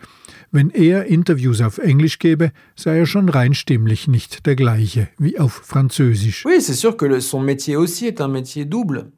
Wenn 0.50 0.70
er 0.70 1.08
Interviews 1.08 1.60
auf 1.60 1.78
Englisch 1.78 2.20
gebe, 2.20 2.54
sei 2.78 3.00
er 3.00 3.06
schon 3.06 3.28
rein 3.28 3.54
stimmlich 3.54 4.08
nicht 4.08 4.46
der 4.46 4.56
gleiche 4.56 5.10
wie 5.18 5.38
auf 5.38 5.52
Französisch. 5.52 6.46
Oui, 6.46 6.62
c'est 6.62 6.74
sûr 6.74 6.96
que 6.96 7.06
le, 7.06 7.20
son 7.20 7.42
métier 7.42 7.76
aussi 7.76 8.08
est 8.08 8.22
un 8.22 8.30
métier 8.30 8.64
double. 8.64 9.12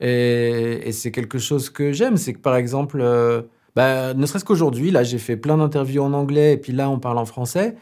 Et, 0.00 0.82
et 0.84 0.92
c'est 0.92 1.10
quelque 1.10 1.40
chose 1.40 1.68
que 1.68 1.92
j'aime, 1.92 2.16
c'est 2.16 2.34
que 2.34 2.38
par 2.38 2.54
exemple, 2.54 3.00
euh, 3.00 3.42
bah, 3.74 4.14
ne 4.14 4.24
serait-ce 4.24 4.44
qu'aujourd'hui, 4.44 4.92
là 4.92 5.02
j'ai 5.02 5.18
fait 5.18 5.36
plein 5.36 5.58
d'interviews 5.58 6.02
en 6.04 6.12
anglais 6.12 6.52
et 6.52 6.58
puis 6.58 6.72
là 6.72 6.88
on 6.88 7.00
parle 7.00 7.18
en 7.18 7.26
français, 7.26 7.74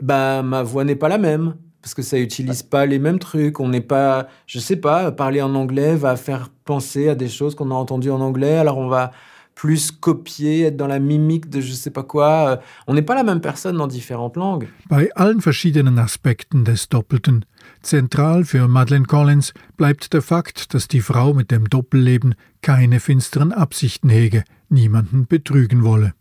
bah, 0.00 0.44
ma 0.44 0.62
voix 0.62 0.84
n'est 0.84 0.94
pas 0.94 1.08
la 1.08 1.18
même 1.18 1.56
parce 1.88 1.94
que 1.94 2.02
ça 2.02 2.18
utilise 2.18 2.62
pas 2.62 2.84
les 2.84 2.98
mêmes 2.98 3.18
trucs. 3.18 3.60
On 3.60 3.68
n'est 3.70 3.80
pas, 3.80 4.28
je 4.46 4.58
sais 4.58 4.76
pas, 4.76 5.10
parler 5.10 5.40
en 5.40 5.54
anglais 5.54 5.96
va 5.96 6.16
faire 6.16 6.50
penser 6.66 7.08
à 7.08 7.14
des 7.14 7.30
choses 7.30 7.54
qu'on 7.54 7.70
a 7.70 7.74
entendues 7.74 8.10
en 8.10 8.20
anglais. 8.20 8.58
Alors 8.58 8.76
on 8.76 8.88
va 8.88 9.10
plus 9.54 9.90
copier, 9.90 10.64
être 10.64 10.76
dans 10.76 10.86
la 10.86 10.98
mimique 10.98 11.48
de 11.48 11.62
je 11.62 11.72
sais 11.72 11.90
pas 11.90 12.02
quoi. 12.02 12.60
On 12.86 12.92
n'est 12.92 13.00
pas 13.00 13.14
la 13.14 13.22
même 13.22 13.40
personne 13.40 13.78
dans 13.78 13.86
différentes 13.86 14.36
langues. 14.36 14.68
Bei 14.90 15.08
allen 15.14 15.40
verschiedenen 15.40 15.98
Aspekten 15.98 16.62
des 16.62 16.90
Doppelten, 16.90 17.46
zentral 17.82 18.44
für 18.44 18.68
Madeleine 18.68 19.06
Collins 19.06 19.54
bleibt 19.78 20.12
der 20.12 20.20
Fakt, 20.20 20.74
dass 20.74 20.88
die 20.88 21.00
Frau 21.00 21.32
mit 21.32 21.50
dem 21.50 21.70
Doppelleben 21.70 22.34
keine 22.60 23.00
finsteren 23.00 23.50
Absichten 23.50 24.10
hege, 24.10 24.44
niemanden 24.68 25.26
betrügen 25.26 25.82
wolle. 25.84 26.12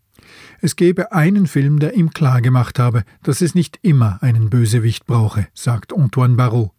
Es 0.62 0.76
gebe 0.76 1.12
einen 1.12 1.48
Film, 1.48 1.80
der 1.80 1.96
ihm 1.96 2.10
klargemacht 2.12 2.80
habe, 2.80 3.04
dass 3.24 3.42
es 3.42 3.56
nicht 3.56 3.80
immer 3.82 4.18
einen 4.22 4.50
Bösewicht 4.50 5.06
brauche, 5.06 5.48
sagt 5.54 5.94
Antoine 5.94 6.36
Barrault. 6.36 6.72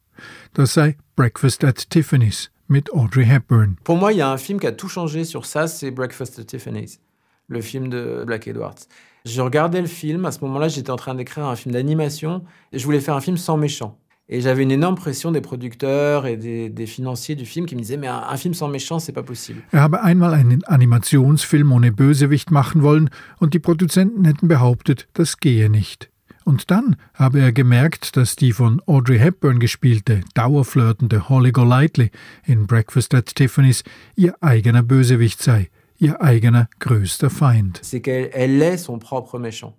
Das 0.54 0.74
sei 0.74 0.96
Breakfast 1.16 1.64
at 1.64 1.90
Tiffany's, 1.90 2.50
mit 2.66 2.92
Audrey 2.92 3.24
Hepburn. 3.24 3.76
Pour 3.84 3.96
moi, 3.96 4.12
il 4.12 4.18
y 4.18 4.22
a 4.22 4.30
un 4.30 4.38
film 4.38 4.58
qui 4.58 4.66
a 4.66 4.72
tout 4.72 4.88
changé 4.88 5.24
sur 5.24 5.46
ça, 5.46 5.68
c'est 5.68 5.90
Breakfast 5.90 6.38
at 6.38 6.44
Tiffany's, 6.44 7.00
le 7.48 7.60
film 7.60 7.88
de 7.88 8.24
Black 8.26 8.46
Edwards. 8.46 8.86
Je 9.24 9.40
regardais 9.40 9.80
le 9.80 9.86
film, 9.86 10.24
à 10.24 10.32
ce 10.32 10.40
moment-là, 10.44 10.68
j'étais 10.68 10.90
en 10.90 10.96
train 10.96 11.14
d'écrire 11.14 11.46
un 11.46 11.56
film 11.56 11.72
d'animation, 11.72 12.44
et 12.72 12.78
je 12.78 12.84
voulais 12.84 13.00
faire 13.00 13.14
un 13.14 13.20
film 13.20 13.36
sans 13.36 13.56
méchant. 13.56 13.98
Et 14.30 14.42
j'avais 14.42 14.62
une 14.62 14.70
énorme 14.70 14.96
pression 14.96 15.32
des 15.32 15.40
producteurs 15.40 16.26
et 16.26 16.36
des, 16.36 16.68
des, 16.68 16.86
financiers 16.86 17.34
du 17.34 17.46
Film 17.46 17.64
qui 17.64 17.74
me 17.74 17.80
disaient, 17.80 17.96
mais 17.96 18.08
un, 18.08 18.22
un 18.28 18.36
film 18.36 18.52
sans 18.52 18.68
méchant, 18.68 18.98
c'est 18.98 19.12
pas 19.12 19.22
possible. 19.22 19.62
Er 19.72 19.80
habe 19.80 20.02
einmal 20.02 20.34
einen 20.34 20.62
Animationsfilm 20.64 21.72
ohne 21.72 21.92
Bösewicht 21.92 22.50
machen 22.50 22.82
wollen 22.82 23.08
und 23.38 23.54
die 23.54 23.58
Produzenten 23.58 24.26
hätten 24.26 24.46
behauptet, 24.46 25.08
das 25.14 25.38
gehe 25.38 25.70
nicht. 25.70 26.10
Und 26.44 26.70
dann 26.70 26.96
habe 27.14 27.40
er 27.40 27.52
gemerkt, 27.52 28.16
dass 28.16 28.36
die 28.36 28.52
von 28.52 28.82
Audrey 28.86 29.18
Hepburn 29.18 29.60
gespielte, 29.60 30.20
dauerflirtende 30.34 31.28
Holly 31.28 31.52
Golightly 31.52 32.10
in 32.46 32.66
Breakfast 32.66 33.14
at 33.14 33.34
Tiffany's 33.34 33.82
ihr 34.14 34.34
eigener 34.42 34.82
Bösewicht 34.82 35.42
sei, 35.42 35.68
ihr 35.98 36.22
eigener 36.22 36.68
größter 36.80 37.28
Feind. 37.30 37.80
C'est 37.82 38.00
qu'elle 38.00 38.62
est 38.62 38.78
son 38.78 38.98
propre 38.98 39.38
méchant. 39.38 39.74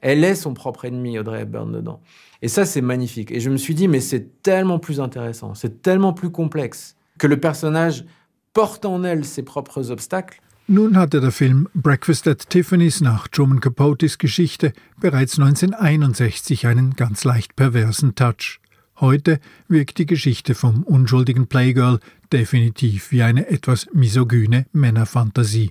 Elle 0.00 0.24
est 0.24 0.34
son 0.34 0.54
propre 0.54 0.84
ennemi, 0.84 1.18
Audrey 1.18 1.42
Hepburn, 1.42 1.72
dedans. 1.72 2.00
Et 2.42 2.48
ça, 2.48 2.64
c'est 2.64 2.80
magnifique. 2.80 3.30
Et 3.30 3.40
je 3.40 3.50
me 3.50 3.56
suis 3.56 3.74
dit, 3.74 3.88
mais 3.88 4.00
c'est 4.00 4.42
tellement 4.42 4.78
plus 4.78 5.00
intéressant, 5.00 5.54
c'est 5.54 5.82
tellement 5.82 6.12
plus 6.12 6.30
complexe, 6.30 6.96
que 7.18 7.26
le 7.26 7.40
personnage 7.40 8.04
porte 8.52 8.84
en 8.84 9.04
elle 9.04 9.24
ses 9.24 9.42
propres 9.42 9.90
obstacles 9.90 10.40
Nun 10.68 10.96
hatte 10.96 11.20
der 11.20 11.30
Film 11.30 11.68
Breakfast 11.74 12.26
at 12.26 12.48
Tiffany's 12.48 13.00
nach 13.00 13.28
Truman 13.28 13.60
Capotes 13.60 14.18
Geschichte 14.18 14.72
bereits 15.00 15.38
1961 15.38 16.66
einen 16.66 16.96
ganz 16.96 17.22
leicht 17.22 17.54
perversen 17.54 18.16
Touch. 18.16 18.58
Heute 18.98 19.38
wirkt 19.68 19.98
die 19.98 20.06
Geschichte 20.06 20.56
vom 20.56 20.82
unschuldigen 20.82 21.46
Playgirl 21.46 22.00
definitiv 22.32 23.12
wie 23.12 23.22
eine 23.22 23.48
etwas 23.48 23.86
misogyne 23.92 24.66
Männerfantasie. 24.72 25.70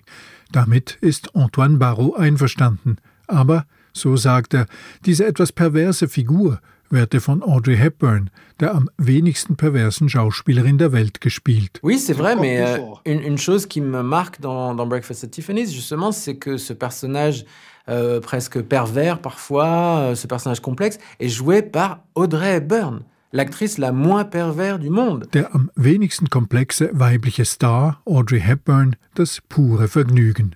Damit 0.53 0.97
ist 1.01 1.35
Antoine 1.35 1.75
Barrault 1.75 2.17
einverstanden. 2.17 2.95
Aber, 3.27 3.65
so 3.95 4.15
sagt 4.17 4.53
er, 4.53 4.65
diese 5.05 5.25
etwas 5.25 5.51
perverse 5.51 6.07
Figur 6.07 6.59
werde 6.89 7.19
von 7.19 7.41
Audrey 7.41 7.77
Hepburn, 7.77 8.29
der 8.59 8.75
am 8.75 8.89
wenigsten 8.97 9.55
perversen 9.55 10.07
Schauspielerin 10.09 10.77
der 10.77 10.91
Welt, 10.91 11.19
gespielt. 11.19 11.79
Oui, 11.81 11.97
c'est 11.97 12.13
vrai, 12.13 12.35
mais 12.35 12.61
euh, 12.61 12.77
une, 13.05 13.21
une, 13.21 13.37
chose 13.37 13.65
qui 13.65 13.81
me 13.81 14.03
marque 14.03 14.39
dans, 14.39 14.75
dans 14.75 14.85
Breakfast 14.85 15.23
at 15.23 15.29
Tiffany's, 15.29 15.73
justement, 15.73 16.11
c'est 16.11 16.35
que 16.35 16.57
ce 16.57 16.73
personnage 16.73 17.45
euh, 17.89 18.19
presque 18.19 18.61
pervers 18.61 19.19
parfois, 19.19 19.97
euh, 19.99 20.15
ce 20.15 20.27
personnage 20.27 20.59
complexe, 20.59 20.97
est 21.19 21.29
joué 21.29 21.61
par 21.61 22.03
Audrey 22.15 22.57
Hepburn. 22.57 23.01
L'actrice 23.31 23.77
la 23.77 23.91
moins 23.91 24.23
pervers 24.23 24.79
du 24.79 24.89
monde. 24.89 25.27
Der 25.33 25.53
am 25.53 25.69
wenigsten 25.75 26.29
komplexe 26.29 26.89
weibliche 26.93 27.43
Star, 27.43 28.01
Audrey 28.05 28.39
Hepburn, 28.39 28.95
das 29.15 29.41
pure 29.49 29.87
Vergnügen. 29.87 30.55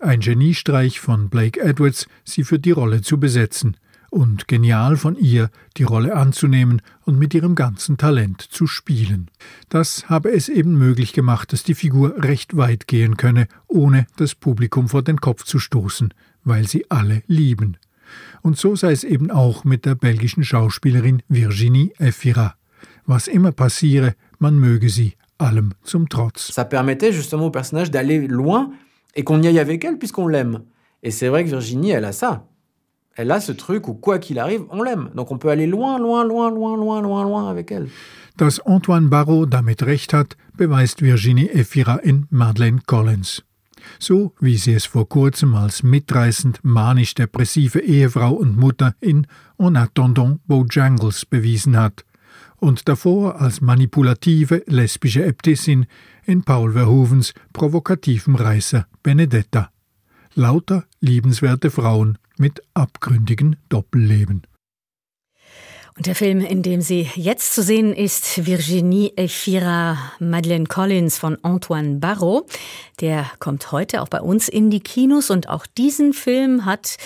Ein 0.00 0.20
Geniestreich 0.20 1.00
von 1.00 1.28
Blake 1.28 1.60
Edwards, 1.60 2.06
sie 2.24 2.44
für 2.44 2.58
die 2.58 2.70
Rolle 2.70 3.02
zu 3.02 3.18
besetzen 3.18 3.76
und 4.10 4.48
genial 4.48 4.96
von 4.96 5.16
ihr, 5.16 5.50
die 5.76 5.82
Rolle 5.82 6.14
anzunehmen 6.14 6.80
und 7.04 7.18
mit 7.18 7.34
ihrem 7.34 7.54
ganzen 7.54 7.98
Talent 7.98 8.40
zu 8.40 8.66
spielen. 8.66 9.30
Das 9.68 10.08
habe 10.08 10.32
es 10.32 10.48
eben 10.48 10.78
möglich 10.78 11.12
gemacht, 11.12 11.52
dass 11.52 11.62
die 11.62 11.74
Figur 11.74 12.14
recht 12.22 12.56
weit 12.56 12.86
gehen 12.86 13.16
könne, 13.16 13.46
ohne 13.66 14.06
das 14.16 14.34
Publikum 14.34 14.88
vor 14.88 15.02
den 15.02 15.20
Kopf 15.20 15.44
zu 15.44 15.58
stoßen, 15.58 16.14
weil 16.44 16.66
sie 16.66 16.90
alle 16.90 17.22
lieben. 17.26 17.76
Und 18.42 18.56
so 18.56 18.76
sei 18.76 18.92
es 18.92 19.04
eben 19.04 19.30
auch 19.30 19.64
mit 19.64 19.84
der 19.84 19.96
belgischen 19.96 20.44
Schauspielerin 20.44 21.22
Virginie 21.28 21.92
Efira. 21.98 22.54
Was 23.04 23.28
immer 23.28 23.52
passiere, 23.52 24.14
man 24.38 24.58
möge 24.58 24.88
sie 24.88 25.14
allem 25.38 25.74
zum 25.82 26.08
Trotz. 26.08 26.50
Ça 26.50 26.64
permettait 26.64 27.12
justement 27.12 27.46
au 27.46 27.50
personnage 27.50 27.90
d'aller 27.90 28.26
loin 28.26 28.72
et 29.16 29.24
qu'on 29.24 29.42
y 29.42 29.48
aille 29.48 29.58
avec 29.58 29.84
elle 29.84 29.98
puisqu'on 29.98 30.28
l'aime. 30.28 30.62
Et 31.02 31.10
c'est 31.10 31.28
vrai 31.28 31.44
que 31.44 31.48
Virginie, 31.50 31.90
elle 31.90 32.04
a 32.04 32.12
ça. 32.12 32.46
Elle 33.16 33.30
a 33.30 33.40
ce 33.40 33.52
truc 33.52 33.88
où, 33.88 33.94
quoi 33.94 34.18
qu'il 34.18 34.38
arrive, 34.38 34.64
on 34.70 34.82
l'aime. 34.82 35.10
Donc 35.14 35.32
on 35.32 35.38
peut 35.38 35.48
aller 35.48 35.66
loin, 35.66 35.98
loin, 35.98 36.24
loin, 36.24 36.50
loin, 36.50 36.76
loin, 36.76 37.00
loin, 37.00 37.24
loin 37.24 37.50
avec 37.50 37.72
elle. 37.72 37.88
Dass 38.36 38.60
Antoine 38.66 39.08
Barrault 39.08 39.46
damit 39.46 39.82
recht 39.82 40.12
hat, 40.12 40.36
beweist 40.58 41.00
Virginie 41.00 41.48
Efira 41.48 41.98
in 42.04 42.26
Madeleine 42.30 42.80
Collins. 42.86 43.42
So 43.98 44.34
wie 44.40 44.58
sie 44.58 44.74
es 44.74 44.84
vor 44.84 45.08
kurzem 45.08 45.54
als 45.54 45.82
mitreißend 45.82 46.60
manisch-depressive 46.62 47.78
Ehefrau 47.78 48.32
und 48.32 48.58
Mutter 48.58 48.94
in 49.00 49.26
En 49.58 49.76
attendant 49.76 50.40
Bojangles 50.46 51.24
bewiesen 51.24 51.78
hat 51.78 52.04
und 52.58 52.88
davor 52.88 53.40
als 53.40 53.60
manipulative 53.60 54.62
lesbische 54.66 55.24
Äbtissin 55.24 55.86
in 56.26 56.42
Paul 56.42 56.72
Verhovens 56.72 57.32
provokativem 57.52 58.34
Reißer 58.34 58.86
Benedetta. 59.02 59.70
Lauter 60.34 60.84
liebenswerte 61.00 61.70
Frauen 61.70 62.18
mit 62.36 62.60
abgründigen 62.74 63.56
Doppelleben. 63.68 64.42
Und 65.96 66.06
der 66.06 66.14
Film, 66.14 66.40
in 66.40 66.62
dem 66.62 66.82
sie 66.82 67.08
jetzt 67.14 67.54
zu 67.54 67.62
sehen 67.62 67.94
ist, 67.94 68.44
Virginie 68.44 69.12
Efira 69.16 69.96
Madeleine 70.18 70.66
Collins 70.66 71.16
von 71.16 71.38
Antoine 71.42 72.00
Barrault, 72.00 72.44
der 73.00 73.30
kommt 73.38 73.72
heute 73.72 74.02
auch 74.02 74.08
bei 74.08 74.20
uns 74.20 74.48
in 74.48 74.68
die 74.68 74.80
Kinos 74.80 75.30
und 75.30 75.48
auch 75.48 75.64
diesen 75.64 76.12
Film 76.12 76.66
hat 76.66 76.98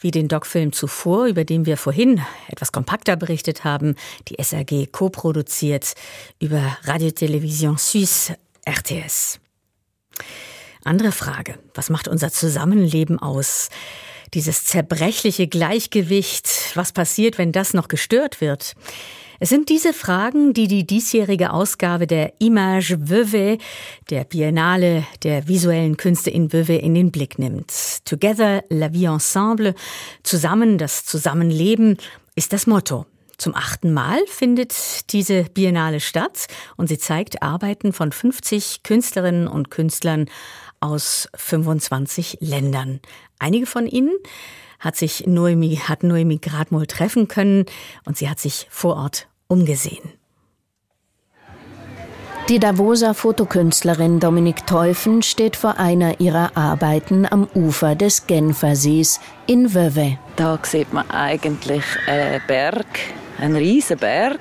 wie 0.00 0.10
den 0.10 0.28
Doc-Film 0.28 0.72
zuvor, 0.72 1.26
über 1.26 1.44
den 1.44 1.64
wir 1.64 1.78
vorhin 1.78 2.20
etwas 2.48 2.72
kompakter 2.72 3.16
berichtet 3.16 3.64
haben, 3.64 3.94
die 4.28 4.36
SRG 4.42 4.86
co-produziert 4.92 5.94
über 6.38 6.76
Radio 6.84 7.10
Television 7.10 7.78
Suisse 7.78 8.36
RTS. 8.68 9.38
Andere 10.84 11.12
Frage. 11.12 11.58
Was 11.74 11.90
macht 11.90 12.08
unser 12.08 12.30
Zusammenleben 12.30 13.18
aus? 13.18 13.68
Dieses 14.34 14.64
zerbrechliche 14.64 15.46
Gleichgewicht. 15.46 16.48
Was 16.74 16.92
passiert, 16.92 17.38
wenn 17.38 17.52
das 17.52 17.74
noch 17.74 17.88
gestört 17.88 18.40
wird? 18.40 18.74
Es 19.38 19.50
sind 19.50 19.68
diese 19.68 19.92
Fragen, 19.92 20.54
die 20.54 20.66
die 20.66 20.86
diesjährige 20.86 21.52
Ausgabe 21.52 22.06
der 22.06 22.32
Image 22.40 22.94
Vevey, 22.98 23.58
der 24.08 24.24
Biennale 24.24 25.04
der 25.22 25.46
visuellen 25.46 25.96
Künste 25.96 26.30
in 26.30 26.52
Vevey, 26.52 26.78
in 26.78 26.94
den 26.94 27.10
Blick 27.10 27.38
nimmt. 27.38 27.72
Together, 28.04 28.64
la 28.70 28.92
vie 28.92 29.06
ensemble, 29.06 29.74
zusammen 30.22 30.78
das 30.78 31.04
Zusammenleben, 31.04 31.98
ist 32.34 32.52
das 32.52 32.66
Motto. 32.66 33.06
Zum 33.38 33.54
achten 33.54 33.92
Mal 33.92 34.18
findet 34.26 35.12
diese 35.12 35.44
Biennale 35.44 36.00
statt 36.00 36.46
und 36.76 36.88
sie 36.88 36.98
zeigt 36.98 37.42
Arbeiten 37.42 37.92
von 37.92 38.12
50 38.12 38.82
Künstlerinnen 38.82 39.46
und 39.46 39.70
Künstlern 39.70 40.26
aus 40.80 41.28
25 41.34 42.38
Ländern. 42.40 43.00
Einige 43.38 43.66
von 43.66 43.86
ihnen 43.86 44.16
hat 44.78 44.96
sich 44.96 45.26
Noemi, 45.26 45.76
hat 45.76 46.02
Noemi 46.02 46.38
gerade 46.38 46.86
treffen 46.86 47.28
können 47.28 47.66
und 48.04 48.16
sie 48.16 48.28
hat 48.28 48.40
sich 48.40 48.66
vor 48.70 48.96
Ort 48.96 49.28
umgesehen. 49.48 50.12
Die 52.48 52.60
Davoser 52.60 53.12
Fotokünstlerin 53.12 54.20
Dominique 54.20 54.64
Teufen 54.68 55.20
steht 55.22 55.56
vor 55.56 55.80
einer 55.80 56.20
ihrer 56.20 56.56
Arbeiten 56.56 57.26
am 57.28 57.48
Ufer 57.56 57.96
des 57.96 58.28
Genfersees 58.28 59.18
in 59.48 59.74
Vevey. 59.74 60.16
Da 60.36 60.56
sieht 60.62 60.92
man 60.92 61.10
eigentlich 61.10 61.82
einen 62.06 62.40
Berg, 62.46 62.86
einen 63.40 63.56
riesen 63.56 63.98
Berg, 63.98 64.38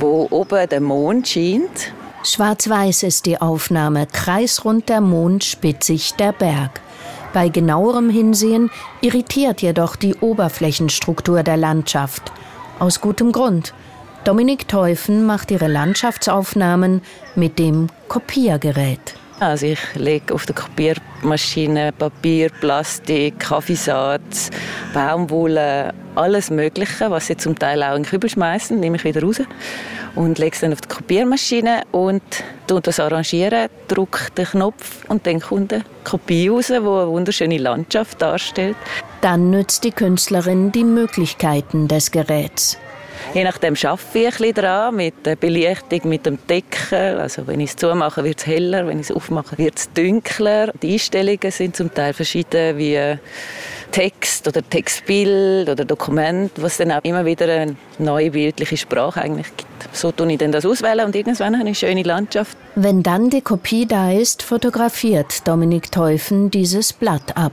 wo 0.00 0.26
oben 0.30 0.68
der 0.68 0.80
Mond 0.80 1.28
scheint. 1.28 1.92
Schwarz-weiß 2.24 3.04
ist 3.04 3.26
die 3.26 3.40
Aufnahme, 3.40 4.08
kreisrund 4.08 4.88
der 4.88 5.00
Mond, 5.00 5.44
spitzig 5.44 6.14
der 6.14 6.32
Berg. 6.32 6.80
Bei 7.32 7.48
genauerem 7.48 8.10
Hinsehen 8.10 8.72
irritiert 9.02 9.62
jedoch 9.62 9.94
die 9.94 10.16
Oberflächenstruktur 10.16 11.44
der 11.44 11.56
Landschaft. 11.56 12.32
Aus 12.80 13.00
gutem 13.00 13.30
Grund. 13.30 13.72
Dominik 14.24 14.68
Teufen 14.68 15.24
macht 15.24 15.50
ihre 15.50 15.66
Landschaftsaufnahmen 15.66 17.00
mit 17.36 17.58
dem 17.58 17.86
Kopiergerät. 18.08 19.14
Also 19.38 19.64
ich 19.64 19.78
lege 19.94 20.34
auf 20.34 20.44
der 20.44 20.54
Kopiermaschine 20.54 21.92
Papier, 21.92 22.50
Plastik, 22.60 23.40
Kaffeesatz, 23.40 24.50
Baumwolle, 24.92 25.94
alles 26.16 26.50
Mögliche, 26.50 27.10
was 27.10 27.28
sie 27.28 27.38
zum 27.38 27.58
Teil 27.58 27.82
auch 27.82 27.96
in 27.96 28.02
den 28.02 28.10
Kübel 28.10 28.28
schmeißen, 28.28 28.78
nehme 28.78 28.96
ich 28.96 29.04
wieder 29.04 29.22
raus 29.22 29.40
und 30.14 30.38
lege 30.38 30.54
es 30.54 30.60
dann 30.60 30.74
auf 30.74 30.82
die 30.82 30.88
Kopiermaschine 30.88 31.84
und 31.90 32.22
das 32.66 33.00
arrangieren, 33.00 33.70
drücke 33.88 34.30
den 34.36 34.44
Knopf 34.44 35.06
und 35.08 35.26
dann 35.26 35.40
kommt 35.40 35.72
eine 35.72 35.84
Kopie 36.04 36.48
raus, 36.48 36.66
die 36.66 36.74
eine 36.74 36.84
wunderschöne 36.84 37.56
Landschaft 37.56 38.20
darstellt. 38.20 38.76
Dann 39.22 39.48
nützt 39.48 39.82
die 39.84 39.92
Künstlerin 39.92 40.72
die 40.72 40.84
Möglichkeiten 40.84 41.88
des 41.88 42.10
Geräts. 42.10 42.76
Je 43.32 43.44
nachdem 43.44 43.76
arbeite 43.80 44.18
ich 44.18 44.44
ein 44.44 44.54
daran, 44.54 44.96
mit 44.96 45.24
der 45.24 45.36
Belichtung, 45.36 46.00
mit 46.08 46.26
dem 46.26 46.38
Deckel. 46.48 47.20
Also 47.20 47.46
wenn 47.46 47.60
ich 47.60 47.70
es 47.70 47.76
zumache, 47.76 48.24
wird 48.24 48.38
es 48.38 48.46
heller, 48.46 48.88
wenn 48.88 48.98
ich 48.98 49.10
es 49.10 49.14
aufmache, 49.14 49.56
wird 49.56 49.78
es 49.78 49.92
dunkler. 49.92 50.72
Die 50.82 50.94
Einstellungen 50.94 51.50
sind 51.52 51.76
zum 51.76 51.94
Teil 51.94 52.12
verschieden, 52.12 52.76
wie 52.76 52.98
Text 53.92 54.48
oder 54.48 54.68
Textbild 54.68 55.68
oder 55.68 55.84
Dokument, 55.84 56.50
was 56.56 56.78
dann 56.78 56.90
auch 56.90 57.04
immer 57.04 57.24
wieder 57.24 57.46
eine 57.46 57.76
neue 57.98 58.32
bildliche 58.32 58.76
Sprache 58.76 59.22
eigentlich 59.22 59.56
gibt. 59.56 59.70
So 59.92 60.10
tue 60.10 60.32
ich 60.32 60.38
dann 60.38 60.50
das 60.50 60.66
auswählen 60.66 61.06
und 61.06 61.14
irgendwann 61.14 61.54
eine 61.54 61.74
schöne 61.74 62.02
Landschaft. 62.02 62.56
Wenn 62.74 63.02
dann 63.02 63.30
die 63.30 63.42
Kopie 63.42 63.86
da 63.86 64.10
ist, 64.10 64.42
fotografiert 64.42 65.46
Dominik 65.46 65.92
Teufen 65.92 66.50
dieses 66.50 66.92
Blatt 66.92 67.36
ab. 67.36 67.52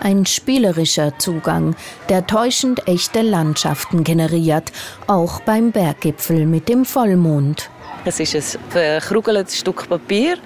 Ein 0.00 0.26
spielerischer 0.26 1.18
Zugang, 1.18 1.74
der 2.08 2.26
täuschend 2.26 2.86
echte 2.86 3.22
Landschaften 3.22 4.04
generiert, 4.04 4.72
auch 5.06 5.40
beim 5.40 5.72
Berggipfel 5.72 6.46
mit 6.46 6.68
dem 6.68 6.84
Vollmond. 6.84 7.70
Es 8.04 8.20
ist 8.20 8.34
ein 8.34 8.70
verkrugeltes 8.70 9.58
Stück 9.58 9.88
Papier 9.88 10.36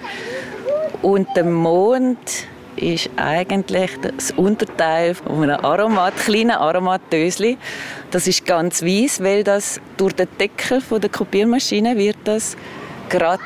und 1.01 1.27
der 1.35 1.43
Mond 1.43 2.17
ist 2.75 3.09
eigentlich 3.17 3.91
das 4.01 4.31
Unterteil 4.31 5.13
von 5.13 5.43
einem 5.43 5.63
Aromat, 5.63 6.15
kleinen 6.17 6.51
Aromatdösli. 6.51 7.57
Das 8.09 8.27
ist 8.27 8.45
ganz 8.45 8.81
weiß, 8.81 9.21
weil 9.21 9.43
das 9.43 9.79
durch 9.97 10.13
den 10.13 10.27
Deckel 10.39 10.81
der 10.99 11.09
Kopiermaschine 11.09 11.97
wird 11.97 12.17
das 12.23 12.55
gerade 13.09 13.43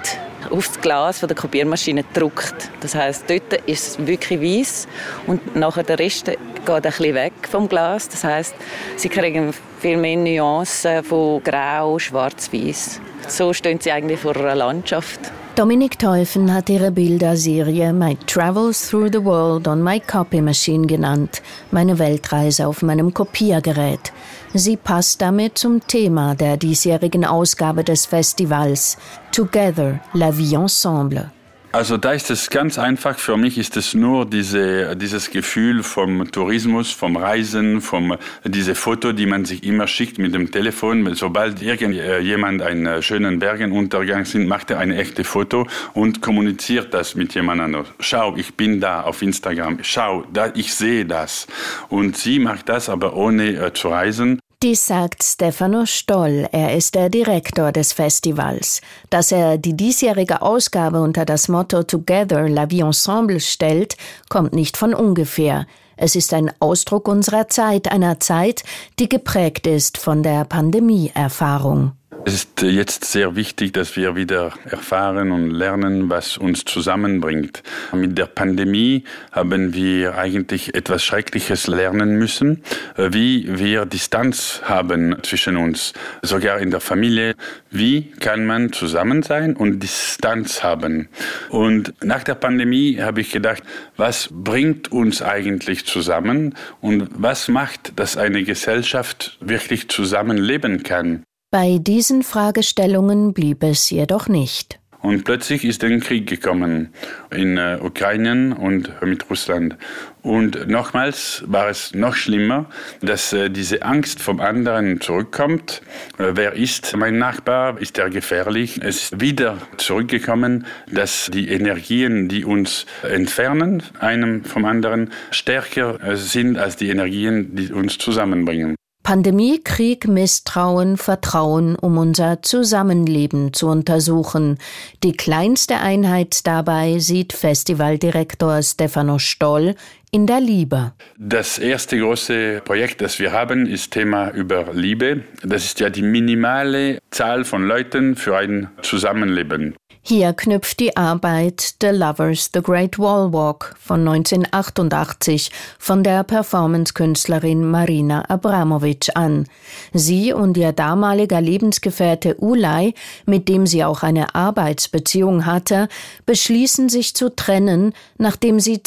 aufs 0.49 0.79
Glas 0.79 1.19
von 1.19 1.27
der 1.27 1.35
Kopiermaschine 1.35 2.03
gedruckt. 2.03 2.69
Das 2.81 2.95
heißt, 2.95 3.29
dort 3.29 3.53
ist 3.65 3.99
es 3.99 4.07
wirklich 4.07 4.41
weiß 4.41 4.87
und 5.27 5.55
nachher 5.55 5.83
der 5.83 5.99
Rest 5.99 6.25
geht 6.25 6.69
ein 6.69 7.13
weg 7.13 7.33
vom 7.49 7.69
Glas. 7.69 8.09
Das 8.09 8.23
heißt, 8.23 8.55
sie 8.95 9.09
kriegen 9.09 9.53
viel 9.79 9.97
mehr 9.97 10.17
Nuancen 10.17 11.03
von 11.03 11.43
Grau, 11.43 11.99
Schwarz-Weiß. 11.99 12.99
So 13.27 13.53
stehen 13.53 13.79
sie 13.79 13.91
eigentlich 13.91 14.19
vor 14.19 14.35
einer 14.35 14.55
Landschaft. 14.55 15.19
Dominik 15.55 15.97
Teufen 15.97 16.53
hat 16.53 16.69
ihre 16.69 16.91
Bilderserie 16.91 17.93
My 17.93 18.17
Travels 18.27 18.89
Through 18.89 19.09
the 19.13 19.23
World 19.23 19.69
on 19.69 19.81
My 19.81 20.01
Copy 20.01 20.41
Machine 20.41 20.85
genannt, 20.85 21.41
meine 21.71 21.97
Weltreise 21.97 22.67
auf 22.67 22.81
meinem 22.81 23.13
Kopiergerät. 23.13 24.11
Sie 24.53 24.75
passt 24.75 25.21
damit 25.21 25.57
zum 25.57 25.85
Thema 25.87 26.35
der 26.35 26.57
diesjährigen 26.57 27.23
Ausgabe 27.23 27.85
des 27.85 28.05
Festivals 28.05 28.97
Together, 29.35 29.99
la 30.13 30.31
vie 30.31 30.55
ensemble. 30.55 31.29
Also 31.73 31.97
da 31.97 32.13
ist 32.13 32.31
es 32.31 32.49
ganz 32.49 32.79
einfach. 32.79 33.19
Für 33.19 33.35
mich 33.35 33.57
ist 33.57 33.75
es 33.75 33.93
nur 33.93 34.25
diese, 34.25 34.95
dieses 34.95 35.29
Gefühl 35.29 35.83
vom 35.83 36.31
Tourismus, 36.31 36.93
vom 36.93 37.17
Reisen, 37.17 37.81
vom 37.81 38.15
diese 38.45 38.75
Foto, 38.75 39.11
die 39.11 39.25
man 39.25 39.43
sich 39.43 39.65
immer 39.65 39.87
schickt 39.87 40.19
mit 40.19 40.33
dem 40.33 40.51
Telefon. 40.51 41.13
Sobald 41.15 41.61
irgendjemand 41.61 42.61
einen 42.61 43.01
schönen 43.01 43.39
Bergenuntergang 43.39 44.23
sieht, 44.23 44.47
macht 44.47 44.71
er 44.71 44.79
ein 44.79 44.93
echtes 44.93 45.27
Foto 45.27 45.67
und 45.93 46.21
kommuniziert 46.21 46.93
das 46.93 47.15
mit 47.15 47.35
jemand 47.35 47.59
anderem. 47.59 47.87
Schau, 47.99 48.37
ich 48.37 48.55
bin 48.55 48.79
da 48.79 49.01
auf 49.01 49.21
Instagram. 49.21 49.79
Schau, 49.81 50.23
da, 50.31 50.53
ich 50.55 50.73
sehe 50.73 51.03
das. 51.03 51.45
Und 51.89 52.15
sie 52.15 52.39
macht 52.39 52.69
das 52.69 52.87
aber 52.87 53.17
ohne 53.17 53.49
äh, 53.49 53.73
zu 53.73 53.89
reisen. 53.89 54.39
Dies 54.63 54.85
sagt 54.85 55.21
Stefano 55.21 55.85
Stoll, 55.85 56.47
er 56.51 56.75
ist 56.75 56.95
der 56.95 57.09
Direktor 57.09 57.71
des 57.71 57.91
Festivals. 57.91 58.81
Dass 59.09 59.31
er 59.31 59.57
die 59.57 59.75
diesjährige 59.75 60.41
Ausgabe 60.41 61.01
unter 61.01 61.25
das 61.25 61.49
Motto 61.49 61.83
Together 61.83 62.47
la 62.47 62.69
vie 62.69 62.79
ensemble 62.79 63.41
stellt, 63.41 63.97
kommt 64.29 64.53
nicht 64.53 64.77
von 64.77 64.93
ungefähr. 64.93 65.67
Es 65.97 66.15
ist 66.15 66.33
ein 66.33 66.51
Ausdruck 66.59 67.07
unserer 67.07 67.49
Zeit, 67.49 67.91
einer 67.91 68.19
Zeit, 68.19 68.63
die 68.97 69.09
geprägt 69.09 69.67
ist 69.67 69.97
von 69.97 70.23
der 70.23 70.45
Pandemieerfahrung. 70.45 71.91
Es 72.27 72.33
ist 72.33 72.63
jetzt 72.63 73.05
sehr 73.05 73.35
wichtig, 73.35 73.73
dass 73.73 73.95
wir 73.95 74.15
wieder 74.15 74.51
erfahren 74.65 75.31
und 75.31 75.51
lernen, 75.51 76.09
was 76.09 76.37
uns 76.37 76.65
zusammenbringt. 76.65 77.61
Mit 77.93 78.17
der 78.17 78.25
Pandemie 78.25 79.03
haben 79.31 79.75
wir 79.75 80.17
eigentlich 80.17 80.73
etwas 80.73 81.03
Schreckliches 81.03 81.67
lernen 81.67 82.17
müssen, 82.17 82.63
wie 82.97 83.47
wir 83.59 83.85
Distanz 83.85 84.61
haben 84.63 85.17
zwischen 85.21 85.55
uns, 85.55 85.93
sogar 86.23 86.59
in 86.61 86.71
der 86.71 86.79
Familie. 86.79 87.35
Wie 87.69 88.09
kann 88.19 88.47
man 88.47 88.73
zusammen 88.73 89.21
sein 89.21 89.55
und 89.55 89.81
Distanz 89.81 90.63
haben? 90.63 91.09
Und 91.49 91.93
nach 92.03 92.23
der 92.23 92.35
Pandemie 92.35 92.99
habe 92.99 93.21
ich 93.21 93.29
gedacht, 93.29 93.61
was 93.97 94.29
bringt 94.31 94.91
uns 94.91 95.21
eigentlich 95.21 95.85
zusammen 95.85 96.55
und 96.81 97.07
was 97.13 97.49
macht, 97.49 97.99
dass 97.99 98.17
eine 98.17 98.43
Gesellschaft 98.43 99.37
wirklich 99.41 99.89
zusammenleben 99.89 100.81
kann? 100.81 101.23
Bei 101.57 101.77
diesen 101.77 102.23
Fragestellungen 102.23 103.33
blieb 103.33 103.63
es 103.63 103.89
jedoch 103.89 104.27
nicht. 104.27 104.77
Und 105.01 105.23
plötzlich 105.23 105.63
ist 105.63 105.85
ein 105.85 106.01
Krieg 106.01 106.27
gekommen 106.27 106.89
in 107.31 107.57
äh, 107.57 107.79
Ukraine 107.81 108.57
und 108.59 108.91
mit 109.01 109.29
Russland. 109.29 109.77
Und 110.21 110.67
nochmals 110.67 111.45
war 111.47 111.69
es 111.69 111.93
noch 111.93 112.13
schlimmer, 112.13 112.65
dass 112.99 113.31
äh, 113.31 113.49
diese 113.49 113.83
Angst 113.83 114.21
vom 114.21 114.41
anderen 114.41 114.99
zurückkommt. 114.99 115.81
Äh, 116.17 116.31
wer 116.33 116.55
ist 116.55 116.93
mein 116.97 117.19
Nachbar? 117.19 117.79
Ist 117.79 117.97
er 117.97 118.09
gefährlich? 118.09 118.81
Es 118.83 119.03
ist 119.03 119.21
wieder 119.21 119.57
zurückgekommen, 119.77 120.65
dass 120.91 121.31
die 121.33 121.47
Energien, 121.47 122.27
die 122.27 122.43
uns 122.43 122.85
entfernen, 123.01 123.81
einem 124.01 124.43
vom 124.43 124.65
anderen, 124.65 125.09
stärker 125.31 126.03
äh, 126.03 126.17
sind 126.17 126.57
als 126.57 126.75
die 126.75 126.89
Energien, 126.89 127.55
die 127.55 127.71
uns 127.71 127.97
zusammenbringen. 127.97 128.74
Pandemie, 129.05 129.61
Krieg, 129.63 130.07
Misstrauen, 130.07 130.97
Vertrauen, 130.97 131.75
um 131.75 131.99
unser 131.99 132.41
Zusammenleben 132.41 133.53
zu 133.53 133.67
untersuchen. 133.67 134.57
Die 135.03 135.11
kleinste 135.11 135.77
Einheit 135.77 136.47
dabei 136.47 136.97
sieht 136.97 137.31
Festivaldirektor 137.31 138.63
Stefano 138.63 139.19
Stoll 139.19 139.75
in 140.11 140.27
der 140.27 140.39
Liebe. 140.39 140.93
Das 141.17 141.57
erste 141.57 141.99
große 141.99 142.61
Projekt, 142.63 143.01
das 143.01 143.19
wir 143.19 143.31
haben, 143.31 143.65
ist 143.65 143.91
Thema 143.91 144.29
über 144.31 144.73
Liebe. 144.73 145.23
Das 145.43 145.65
ist 145.65 145.79
ja 145.79 145.89
die 145.89 146.01
minimale 146.01 146.99
Zahl 147.11 147.45
von 147.45 147.67
Leuten 147.67 148.15
für 148.15 148.37
ein 148.37 148.69
Zusammenleben. 148.81 149.75
Hier 150.07 150.33
knüpft 150.33 150.79
die 150.81 150.95
Arbeit 150.95 151.77
The 151.81 151.87
Lovers 151.87 152.51
The 152.53 152.61
Great 152.61 152.99
Wall 152.99 153.33
Walk 153.33 153.73
von 153.79 154.07
1988 154.07 155.49
von 155.79 156.03
der 156.03 156.23
Performance-Künstlerin 156.23 157.67
Marina 157.67 158.23
Abramovic 158.29 159.09
an. 159.15 159.47
Sie 159.93 160.31
und 160.31 160.57
ihr 160.57 160.73
damaliger 160.73 161.41
Lebensgefährte 161.41 162.35
Ulay, 162.35 162.93
mit 163.25 163.49
dem 163.49 163.65
sie 163.65 163.83
auch 163.83 164.03
eine 164.03 164.35
Arbeitsbeziehung 164.35 165.47
hatte, 165.47 165.89
beschließen 166.27 166.87
sich 166.87 167.15
zu 167.15 167.35
trennen, 167.35 167.91
nachdem 168.19 168.59
sie 168.59 168.83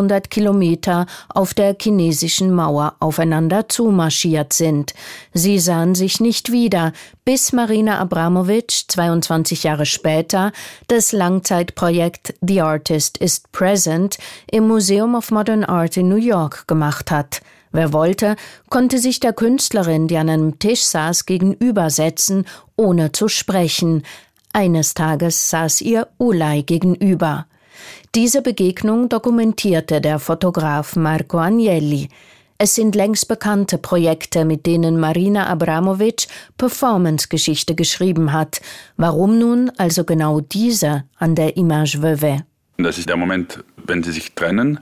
2500 0.00 0.30
Kilometer 0.30 1.06
auf 1.28 1.54
der 1.54 1.76
chinesischen 1.80 2.52
Mauer 2.54 2.94
aufeinander 3.00 3.68
zumarschiert 3.68 4.52
sind. 4.52 4.94
Sie 5.34 5.58
sahen 5.58 5.94
sich 5.94 6.20
nicht 6.20 6.52
wieder, 6.52 6.92
bis 7.24 7.52
Marina 7.52 7.98
Abramovic 7.98 8.70
22 8.88 9.64
Jahre 9.64 9.86
später 9.86 10.52
das 10.88 11.12
Langzeitprojekt 11.12 12.34
The 12.40 12.62
Artist 12.62 13.18
is 13.18 13.42
Present 13.52 14.18
im 14.50 14.66
Museum 14.66 15.14
of 15.14 15.30
Modern 15.30 15.64
Art 15.64 15.96
in 15.96 16.08
New 16.08 16.16
York 16.16 16.66
gemacht 16.66 17.10
hat. 17.10 17.42
Wer 17.72 17.92
wollte, 17.92 18.34
konnte 18.68 18.98
sich 18.98 19.20
der 19.20 19.32
Künstlerin, 19.32 20.08
die 20.08 20.16
an 20.16 20.28
einem 20.28 20.58
Tisch 20.58 20.82
saß, 20.82 21.24
gegenübersetzen, 21.26 22.46
ohne 22.76 23.12
zu 23.12 23.28
sprechen. 23.28 24.02
Eines 24.52 24.94
Tages 24.94 25.50
saß 25.50 25.80
ihr 25.82 26.08
Ulay 26.18 26.64
gegenüber. 26.64 27.46
Diese 28.16 28.42
Begegnung 28.42 29.08
dokumentierte 29.08 30.00
der 30.00 30.18
Fotograf 30.18 30.96
Marco 30.96 31.38
Agnelli. 31.38 32.08
Es 32.58 32.74
sind 32.74 32.96
längst 32.96 33.28
bekannte 33.28 33.78
Projekte, 33.78 34.44
mit 34.44 34.66
denen 34.66 34.98
Marina 34.98 35.46
Abramovic 35.46 36.26
Performance-Geschichte 36.58 37.76
geschrieben 37.76 38.32
hat. 38.32 38.62
Warum 38.96 39.38
nun 39.38 39.70
also 39.78 40.02
genau 40.02 40.40
diese 40.40 41.04
an 41.18 41.36
der 41.36 41.56
Image 41.56 42.02
Veuve? 42.02 42.42
Das 42.78 42.98
ist 42.98 43.08
der 43.08 43.16
Moment, 43.16 43.62
wenn 43.86 44.02
sie 44.02 44.12
sich 44.12 44.34
trennen. 44.34 44.80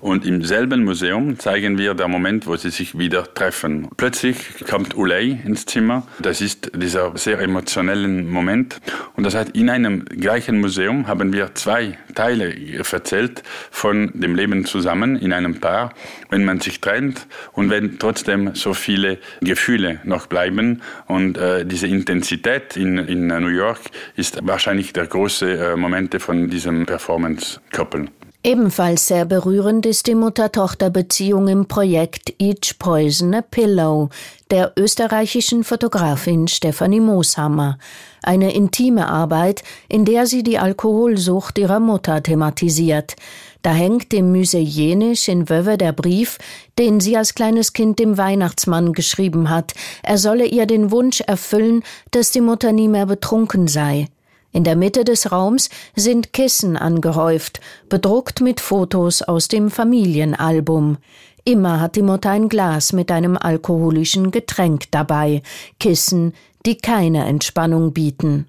Und 0.00 0.26
im 0.26 0.44
selben 0.44 0.84
Museum 0.84 1.38
zeigen 1.38 1.78
wir 1.78 1.94
den 1.94 2.10
Moment, 2.10 2.46
wo 2.46 2.56
sie 2.56 2.70
sich 2.70 2.98
wieder 2.98 3.32
treffen. 3.34 3.88
Plötzlich 3.96 4.36
kommt 4.68 4.96
Ulay 4.96 5.38
ins 5.44 5.66
Zimmer. 5.66 6.06
Das 6.20 6.40
ist 6.40 6.70
dieser 6.74 7.16
sehr 7.16 7.40
emotionelle 7.40 8.08
Moment. 8.08 8.80
Und 9.16 9.24
das 9.24 9.34
heißt, 9.34 9.50
in 9.56 9.70
einem 9.70 10.04
gleichen 10.04 10.60
Museum 10.60 11.06
haben 11.06 11.32
wir 11.32 11.54
zwei 11.54 11.98
Teile 12.14 12.54
erzählt 12.76 13.42
von 13.70 14.10
dem 14.14 14.34
Leben 14.34 14.64
zusammen 14.64 15.16
in 15.16 15.32
einem 15.32 15.60
Paar, 15.60 15.94
wenn 16.30 16.44
man 16.44 16.60
sich 16.60 16.80
trennt 16.80 17.26
und 17.52 17.70
wenn 17.70 17.98
trotzdem 17.98 18.54
so 18.54 18.74
viele 18.74 19.18
Gefühle 19.40 20.00
noch 20.04 20.26
bleiben. 20.26 20.82
Und 21.06 21.38
äh, 21.38 21.64
diese 21.64 21.86
Intensität 21.86 22.76
in, 22.76 22.98
in 22.98 23.26
New 23.26 23.48
York 23.48 23.80
ist 24.16 24.38
wahrscheinlich 24.46 24.92
der 24.92 25.06
große 25.06 25.72
äh, 25.72 25.76
Moment 25.76 26.20
von 26.20 26.48
diesem 26.48 26.86
Performance-Couple. 26.86 28.08
Ebenfalls 28.44 29.06
sehr 29.06 29.24
berührend 29.24 29.86
ist 29.86 30.08
die 30.08 30.16
Mutter-Tochter-Beziehung 30.16 31.46
im 31.46 31.66
Projekt 31.68 32.34
Each 32.40 32.76
Poison 32.76 33.34
a 33.34 33.40
Pillow 33.40 34.08
der 34.50 34.72
österreichischen 34.76 35.62
Fotografin 35.62 36.48
Stefanie 36.48 36.98
Mooshammer. 36.98 37.78
Eine 38.20 38.52
intime 38.52 39.06
Arbeit, 39.08 39.62
in 39.88 40.04
der 40.04 40.26
sie 40.26 40.42
die 40.42 40.58
Alkoholsucht 40.58 41.56
ihrer 41.56 41.78
Mutter 41.78 42.20
thematisiert. 42.20 43.14
Da 43.62 43.72
hängt 43.72 44.12
im 44.12 44.34
Musée 44.34 44.58
Jenisch 44.58 45.28
in 45.28 45.48
Wöwe 45.48 45.78
der 45.78 45.92
Brief, 45.92 46.38
den 46.80 46.98
sie 46.98 47.16
als 47.16 47.36
kleines 47.36 47.74
Kind 47.74 48.00
dem 48.00 48.18
Weihnachtsmann 48.18 48.92
geschrieben 48.92 49.50
hat. 49.50 49.72
Er 50.02 50.18
solle 50.18 50.46
ihr 50.46 50.66
den 50.66 50.90
Wunsch 50.90 51.20
erfüllen, 51.20 51.84
dass 52.10 52.32
die 52.32 52.40
Mutter 52.40 52.72
nie 52.72 52.88
mehr 52.88 53.06
betrunken 53.06 53.68
sei. 53.68 54.08
In 54.52 54.64
der 54.64 54.76
Mitte 54.76 55.04
des 55.04 55.32
Raums 55.32 55.70
sind 55.96 56.32
Kissen 56.34 56.76
angehäuft, 56.76 57.60
bedruckt 57.88 58.40
mit 58.42 58.60
Fotos 58.60 59.22
aus 59.22 59.48
dem 59.48 59.70
Familienalbum. 59.70 60.98
Immer 61.44 61.80
hat 61.80 61.96
die 61.96 62.02
Mutter 62.02 62.30
ein 62.30 62.48
Glas 62.48 62.92
mit 62.92 63.10
einem 63.10 63.36
alkoholischen 63.36 64.30
Getränk 64.30 64.90
dabei, 64.90 65.42
Kissen, 65.80 66.34
die 66.66 66.76
keine 66.76 67.24
Entspannung 67.24 67.92
bieten. 67.92 68.46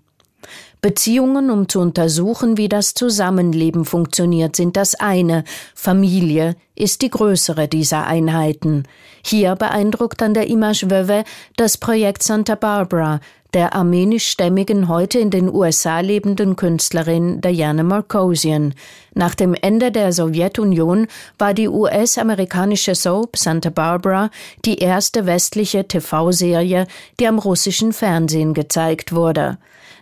Beziehungen, 0.84 1.50
um 1.50 1.70
zu 1.70 1.80
untersuchen, 1.80 2.58
wie 2.58 2.68
das 2.68 2.94
Zusammenleben 2.94 3.86
funktioniert, 3.86 4.58
sind 4.58 4.76
das 4.76 4.96
eine, 4.96 5.46
Familie 5.74 6.58
ist 6.76 7.02
die 7.02 7.10
größere 7.10 7.70
dieser 7.70 8.06
Einheiten. 8.06 8.84
Hier 9.24 9.56
beeindruckt 9.56 10.22
an 10.22 10.34
der 10.34 10.48
Image 10.48 10.84
Veuve 10.90 11.24
das 11.56 11.78
Projekt 11.78 12.22
Santa 12.22 12.56
Barbara, 12.56 13.22
der 13.54 13.74
armenischstämmigen, 13.74 14.90
heute 14.90 15.20
in 15.20 15.30
den 15.30 15.48
USA 15.48 16.02
lebenden 16.02 16.58
Künstlerin 16.58 17.40
Diana 17.40 17.84
Markosian. 17.84 18.74
Nach 19.14 19.36
dem 19.36 19.54
Ende 19.54 19.90
der 19.90 20.12
Sowjetunion 20.12 21.08
war 21.38 21.54
die 21.54 21.70
US-amerikanische 21.70 22.96
Soap 22.96 23.38
Santa 23.38 23.70
Barbara 23.70 24.32
die 24.66 24.80
erste 24.80 25.26
westliche 25.28 25.88
TV-Serie, 25.88 26.88
die 27.22 27.28
am 27.28 27.40
russischen 27.40 27.94
Fernsehen 27.94 28.54
gezeigt 28.54 29.14
wurde. 29.14 29.60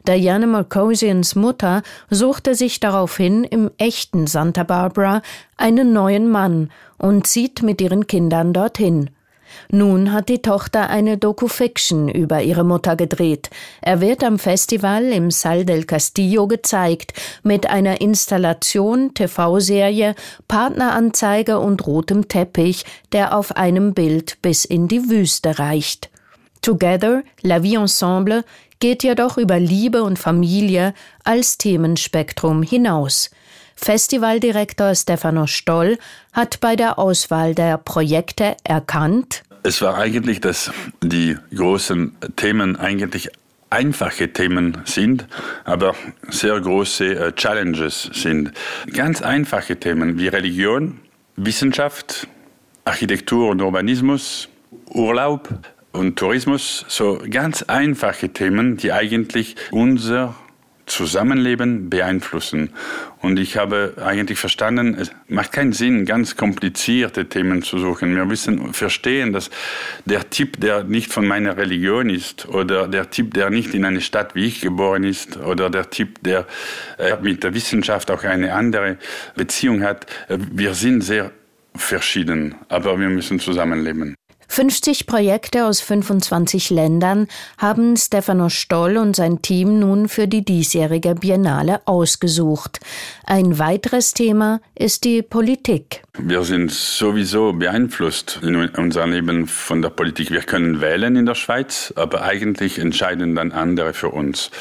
Diana 0.08 0.48
Markosians 0.48 1.36
Mutter 1.36 1.84
suchte 2.10 2.56
sich 2.56 2.80
daraufhin 2.80 3.44
im 3.44 3.70
echten 3.78 4.28
Santa 4.28 4.64
Barbara 4.64 5.22
einen 5.58 5.94
neuen 5.94 6.30
Mann 6.30 6.72
und 6.98 7.28
zieht 7.28 7.62
mit 7.62 7.82
ihren 7.82 8.08
Kindern 8.08 8.54
dorthin. 8.54 9.12
Nun 9.70 10.12
hat 10.12 10.30
die 10.30 10.42
Tochter 10.42 10.90
eine 10.90 11.18
Doku-Fiction 11.18 12.10
über 12.10 12.42
ihre 12.42 12.64
Mutter 12.64 12.96
gedreht. 12.96 13.50
Er 13.82 14.02
wird 14.02 14.24
am 14.24 14.40
Festival 14.40 15.04
im 15.06 15.30
Sal 15.30 15.66
del 15.66 15.84
Castillo 15.84 16.48
gezeigt, 16.48 17.14
mit 17.44 17.70
einer 17.70 18.02
Installation, 18.02 19.14
TV-Serie, 19.14 20.16
Partneranzeige 20.48 21.60
und 21.60 21.86
rotem 21.86 22.28
Teppich, 22.28 22.86
der 23.12 23.38
auf 23.38 23.56
einem 23.56 23.94
Bild 23.94 24.42
bis 24.42 24.66
in 24.66 24.88
die 24.88 25.10
Wüste 25.10 25.60
reicht. 25.60 26.10
Together, 26.62 27.24
La 27.42 27.64
Vie 27.64 27.76
Ensemble, 27.76 28.44
geht 28.82 29.04
jedoch 29.04 29.38
über 29.38 29.60
Liebe 29.60 30.04
und 30.04 30.20
Familie 30.20 30.94
als 31.24 31.58
Themenspektrum 31.58 32.64
hinaus. 32.64 33.32
Festivaldirektor 33.78 34.94
Stefano 34.94 35.48
Stoll 35.48 35.98
hat 36.34 36.60
bei 36.60 36.76
der 36.76 37.00
Auswahl 37.00 37.56
der 37.56 37.78
Projekte 37.78 38.58
erkannt, 38.66 39.44
es 39.64 39.82
war 39.82 39.96
eigentlich, 39.96 40.42
dass 40.42 40.72
die 41.04 41.38
großen 41.56 42.16
Themen 42.36 42.78
eigentlich 42.78 43.30
einfache 43.70 44.34
Themen 44.34 44.82
sind, 44.86 45.28
aber 45.66 45.96
sehr 46.30 46.60
große 46.60 47.06
äh, 47.06 47.32
Challenges 47.34 48.10
sind. 48.12 48.52
Ganz 48.92 49.22
einfache 49.22 49.78
Themen 49.78 50.18
wie 50.18 50.28
Religion, 50.28 51.00
Wissenschaft, 51.36 52.28
Architektur 52.86 53.50
und 53.50 53.62
Urbanismus, 53.62 54.50
Urlaub 54.90 55.48
und 55.92 56.18
Tourismus, 56.18 56.86
so 56.88 57.22
ganz 57.30 57.64
einfache 57.64 58.30
Themen, 58.30 58.78
die 58.78 58.92
eigentlich 58.92 59.56
unser 59.72 60.36
Zusammenleben 60.92 61.90
beeinflussen. 61.90 62.72
Und 63.22 63.40
ich 63.40 63.56
habe 63.56 63.94
eigentlich 64.04 64.40
verstanden, 64.40 64.96
es 65.00 65.12
macht 65.28 65.54
keinen 65.54 65.72
Sinn, 65.72 66.06
ganz 66.06 66.36
komplizierte 66.36 67.30
Themen 67.30 67.62
zu 67.62 67.78
suchen. 67.78 68.16
Wir 68.16 68.26
müssen 68.26 68.74
verstehen, 68.74 69.32
dass 69.32 69.50
der 70.06 70.30
Typ, 70.30 70.60
der 70.60 70.84
nicht 70.84 71.14
von 71.14 71.26
meiner 71.26 71.56
Religion 71.56 72.10
ist, 72.10 72.48
oder 72.48 72.88
der 72.88 73.10
Typ, 73.10 73.34
der 73.34 73.50
nicht 73.50 73.74
in 73.74 73.86
eine 73.86 74.02
Stadt 74.02 74.36
wie 74.36 74.46
ich 74.46 74.62
geboren 74.62 75.04
ist, 75.04 75.38
oder 75.38 75.70
der 75.70 75.90
Typ, 75.90 76.22
der 76.24 76.46
äh, 76.98 77.16
mit 77.22 77.44
der 77.44 77.54
Wissenschaft 77.54 78.12
auch 78.12 78.24
eine 78.24 78.54
andere 78.54 78.98
Beziehung 79.36 79.84
hat, 79.84 80.08
äh, 80.28 80.38
wir 80.52 80.74
sind 80.74 81.02
sehr 81.02 81.32
verschieden, 81.74 82.56
aber 82.68 83.00
wir 83.00 83.08
müssen 83.08 83.40
zusammenleben. 83.40 84.16
50 84.52 85.08
Projekte 85.08 85.66
aus 85.66 85.80
25 85.80 86.72
Ländern 86.72 87.28
haben 87.58 87.96
Stefano 87.96 88.50
Stoll 88.50 88.98
und 88.98 89.16
sein 89.16 89.42
Team 89.42 89.80
nun 89.80 90.10
für 90.10 90.28
die 90.28 90.44
diesjährige 90.44 91.16
Biennale 91.16 91.80
ausgesucht. 91.86 92.82
Ein 93.26 93.60
weiteres 93.60 94.14
Thema 94.14 94.60
ist 94.76 95.06
die 95.06 95.22
Politik. 95.22 96.02
Wir 96.20 96.44
sind 96.44 96.70
sowieso 96.70 97.54
beeinflusst 97.54 98.42
in 98.44 98.58
unserem 98.58 99.14
Leben 99.14 99.48
von 99.48 99.82
der 99.82 99.90
Politik. 99.90 100.32
Wir 100.32 100.42
können 100.42 100.82
wählen 100.82 101.16
in 101.16 101.26
der 101.26 101.36
Schweiz, 101.36 101.94
aber 101.96 102.24
eigentlich 102.24 102.78
entscheiden 102.78 103.36
dann 103.36 103.54
andere 103.54 103.94
für 103.94 104.10
uns. 104.10 104.52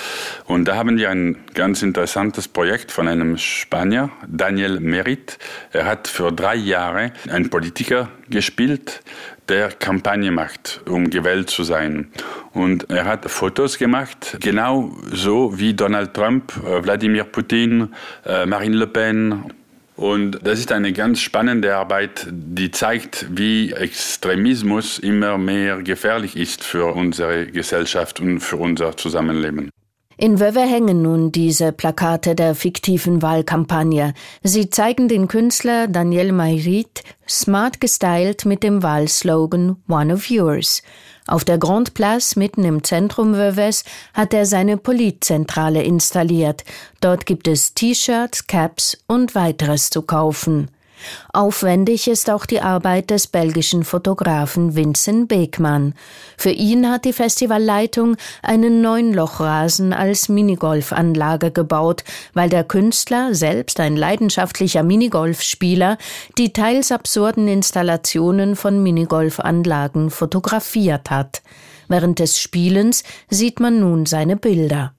Und 0.44 0.66
da 0.66 0.76
haben 0.76 0.98
wir 0.98 1.10
ein 1.10 1.38
ganz 1.54 1.82
interessantes 1.82 2.46
Projekt 2.46 2.92
von 2.92 3.08
einem 3.08 3.36
Spanier, 3.38 4.10
Daniel 4.28 4.78
Merit. 4.78 5.38
Er 5.72 5.86
hat 5.86 6.06
für 6.06 6.30
drei 6.30 6.54
Jahre 6.54 7.12
einen 7.28 7.50
Politiker 7.50 8.08
gespielt, 8.28 9.02
der 9.48 9.72
Kampagne 9.80 10.30
macht, 10.30 10.82
um 10.86 11.10
gewählt 11.10 11.50
zu 11.50 11.64
sein. 11.64 12.12
Und 12.52 12.88
er 12.90 13.06
hat 13.06 13.28
Fotos 13.28 13.78
gemacht, 13.78 14.36
genau 14.40 14.92
so 15.10 15.58
wie 15.58 15.74
Donald 15.74 16.14
Trump, 16.14 16.52
äh, 16.64 16.84
Wladimir 16.84 17.24
Putin, 17.24 17.92
äh, 18.24 18.46
Marine 18.46 18.76
Le 18.76 18.86
Pen. 18.86 19.44
Und 19.96 20.38
das 20.42 20.58
ist 20.58 20.72
eine 20.72 20.92
ganz 20.92 21.20
spannende 21.20 21.76
Arbeit, 21.76 22.26
die 22.30 22.70
zeigt, 22.70 23.26
wie 23.30 23.72
Extremismus 23.72 24.98
immer 24.98 25.36
mehr 25.36 25.82
gefährlich 25.82 26.36
ist 26.36 26.64
für 26.64 26.94
unsere 26.94 27.46
Gesellschaft 27.46 28.20
und 28.20 28.40
für 28.40 28.56
unser 28.56 28.96
Zusammenleben. 28.96 29.70
In 30.22 30.38
Wöwe 30.38 30.60
hängen 30.60 31.00
nun 31.00 31.32
diese 31.32 31.72
Plakate 31.72 32.34
der 32.34 32.54
fiktiven 32.54 33.22
Wahlkampagne. 33.22 34.12
Sie 34.42 34.68
zeigen 34.68 35.08
den 35.08 35.28
Künstler 35.28 35.88
Daniel 35.88 36.32
Mayrit 36.32 37.02
smart 37.26 37.80
gestylt 37.80 38.44
mit 38.44 38.62
dem 38.62 38.82
Wahlslogan 38.82 39.76
One 39.88 40.12
of 40.12 40.26
Yours. 40.28 40.82
Auf 41.26 41.46
der 41.46 41.56
Grand 41.56 41.94
Place 41.94 42.36
mitten 42.36 42.64
im 42.66 42.84
Zentrum 42.84 43.34
Wöwes 43.34 43.82
hat 44.12 44.34
er 44.34 44.44
seine 44.44 44.76
Politzentrale 44.76 45.82
installiert. 45.82 46.64
Dort 47.00 47.24
gibt 47.24 47.48
es 47.48 47.72
T-Shirts, 47.72 48.46
Caps 48.46 48.98
und 49.06 49.34
weiteres 49.34 49.88
zu 49.88 50.02
kaufen. 50.02 50.68
Aufwendig 51.32 52.08
ist 52.08 52.30
auch 52.30 52.46
die 52.46 52.60
Arbeit 52.60 53.10
des 53.10 53.26
belgischen 53.26 53.84
Fotografen 53.84 54.74
Vincent 54.74 55.28
Beekmann. 55.28 55.94
Für 56.36 56.50
ihn 56.50 56.90
hat 56.90 57.04
die 57.04 57.12
Festivalleitung 57.12 58.16
einen 58.42 58.80
Neunlochrasen 58.80 59.92
als 59.92 60.28
Minigolfanlage 60.28 61.50
gebaut, 61.50 62.04
weil 62.34 62.48
der 62.48 62.64
Künstler, 62.64 63.34
selbst 63.34 63.80
ein 63.80 63.96
leidenschaftlicher 63.96 64.82
Minigolfspieler, 64.82 65.98
die 66.38 66.52
teils 66.52 66.92
absurden 66.92 67.48
Installationen 67.48 68.56
von 68.56 68.82
Minigolfanlagen 68.82 70.10
fotografiert 70.10 71.10
hat. 71.10 71.42
Während 71.88 72.18
des 72.18 72.38
Spielens 72.38 73.02
sieht 73.28 73.58
man 73.58 73.80
nun 73.80 74.06
seine 74.06 74.36
Bilder. 74.36 74.92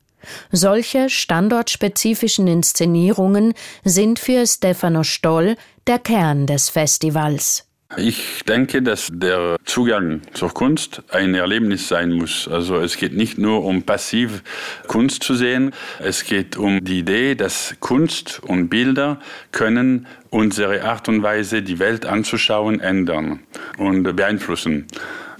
Solche 0.51 1.09
standortspezifischen 1.09 2.47
Inszenierungen 2.47 3.53
sind 3.83 4.19
für 4.19 4.45
Stefano 4.45 5.03
Stoll 5.03 5.55
der 5.87 5.99
Kern 5.99 6.47
des 6.47 6.69
Festivals. 6.69 7.67
Ich 7.97 8.43
denke, 8.47 8.81
dass 8.81 9.09
der 9.11 9.57
Zugang 9.65 10.21
zur 10.33 10.53
Kunst 10.53 11.03
ein 11.09 11.35
Erlebnis 11.35 11.89
sein 11.89 12.13
muss. 12.13 12.47
Also 12.47 12.77
es 12.77 12.95
geht 12.95 13.13
nicht 13.13 13.37
nur 13.37 13.65
um 13.65 13.83
passiv 13.83 14.43
Kunst 14.87 15.23
zu 15.23 15.35
sehen, 15.35 15.73
es 15.99 16.23
geht 16.23 16.55
um 16.55 16.81
die 16.81 16.99
Idee, 16.99 17.35
dass 17.35 17.75
Kunst 17.81 18.41
und 18.43 18.69
Bilder 18.69 19.19
können 19.51 20.07
unsere 20.29 20.83
Art 20.83 21.09
und 21.09 21.21
Weise, 21.21 21.63
die 21.63 21.79
Welt 21.79 22.05
anzuschauen, 22.05 22.79
ändern 22.79 23.41
und 23.77 24.03
beeinflussen. 24.15 24.87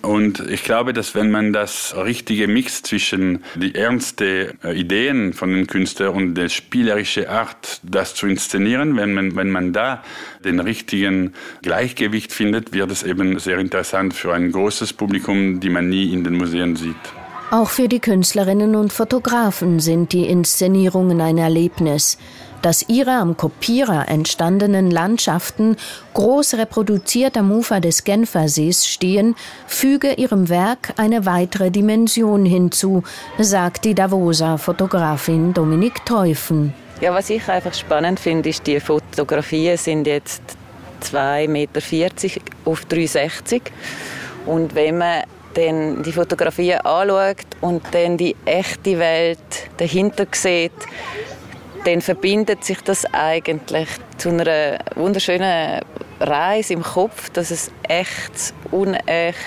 Und 0.01 0.39
ich 0.49 0.63
glaube, 0.63 0.93
dass 0.93 1.13
wenn 1.13 1.29
man 1.29 1.53
das 1.53 1.95
richtige 1.95 2.47
Mix 2.47 2.81
zwischen 2.81 3.43
die 3.55 3.75
ernste 3.75 4.55
äh, 4.63 4.79
Ideen 4.79 5.33
von 5.33 5.53
den 5.53 5.67
Künstlern 5.67 6.13
und 6.13 6.35
der 6.35 6.49
spielerische 6.49 7.29
Art, 7.29 7.79
das 7.83 8.15
zu 8.15 8.27
inszenieren, 8.27 8.97
wenn 8.97 9.13
man, 9.13 9.35
wenn 9.35 9.51
man 9.51 9.73
da 9.73 10.03
den 10.43 10.59
richtigen 10.59 11.33
Gleichgewicht 11.61 12.33
findet, 12.33 12.73
wird 12.73 12.89
es 12.89 13.03
eben 13.03 13.37
sehr 13.37 13.59
interessant 13.59 14.13
für 14.15 14.33
ein 14.33 14.51
großes 14.51 14.93
Publikum, 14.93 15.59
die 15.59 15.69
man 15.69 15.89
nie 15.89 16.11
in 16.11 16.23
den 16.23 16.35
Museen 16.35 16.75
sieht. 16.75 16.95
Auch 17.51 17.69
für 17.69 17.87
die 17.87 17.99
Künstlerinnen 17.99 18.75
und 18.75 18.93
Fotografen 18.93 19.81
sind 19.81 20.13
die 20.13 20.25
Inszenierungen 20.25 21.19
ein 21.19 21.37
Erlebnis 21.37 22.17
dass 22.61 22.87
ihre 22.87 23.11
am 23.11 23.37
Kopierer 23.37 24.07
entstandenen 24.07 24.91
Landschaften 24.91 25.77
groß 26.13 26.55
reproduziert 26.55 27.37
am 27.37 27.51
Ufer 27.51 27.79
des 27.79 28.03
Genfersees 28.03 28.87
stehen, 28.87 29.35
füge 29.67 30.13
ihrem 30.13 30.49
Werk 30.49 30.93
eine 30.97 31.25
weitere 31.25 31.71
Dimension 31.71 32.45
hinzu, 32.45 33.03
sagt 33.37 33.85
die 33.85 33.95
Davoser 33.95 34.57
Fotografin 34.57 35.53
Dominik 35.53 36.05
Teufen. 36.05 36.73
Ja, 37.01 37.13
was 37.13 37.29
ich 37.29 37.47
einfach 37.49 37.73
spannend 37.73 38.19
finde, 38.19 38.49
ist, 38.49 38.67
die 38.67 38.79
Fotografien 38.79 39.77
sind 39.77 40.05
jetzt 40.05 40.43
2,40 41.03 41.47
Meter 41.47 41.81
auf 42.65 42.83
3,60 42.85 43.61
und 44.45 44.75
wenn 44.75 44.99
man 44.99 45.23
dann 45.53 46.03
die 46.03 46.11
Fotografien 46.11 46.79
anschaut 46.81 47.45
und 47.59 47.81
dann 47.91 48.17
die 48.17 48.35
echte 48.45 48.97
Welt 48.99 49.37
dahinter 49.77 50.25
sieht, 50.31 50.71
dann 51.85 52.01
verbindet 52.01 52.63
sich 52.63 52.81
das 52.81 53.05
eigentlich 53.13 53.89
zu 54.17 54.29
einer 54.29 54.79
wunderschönen 54.95 55.81
Reise 56.19 56.73
im 56.73 56.83
Kopf, 56.83 57.29
dass 57.31 57.51
es 57.51 57.71
echt, 57.83 58.53
unecht, 58.71 59.37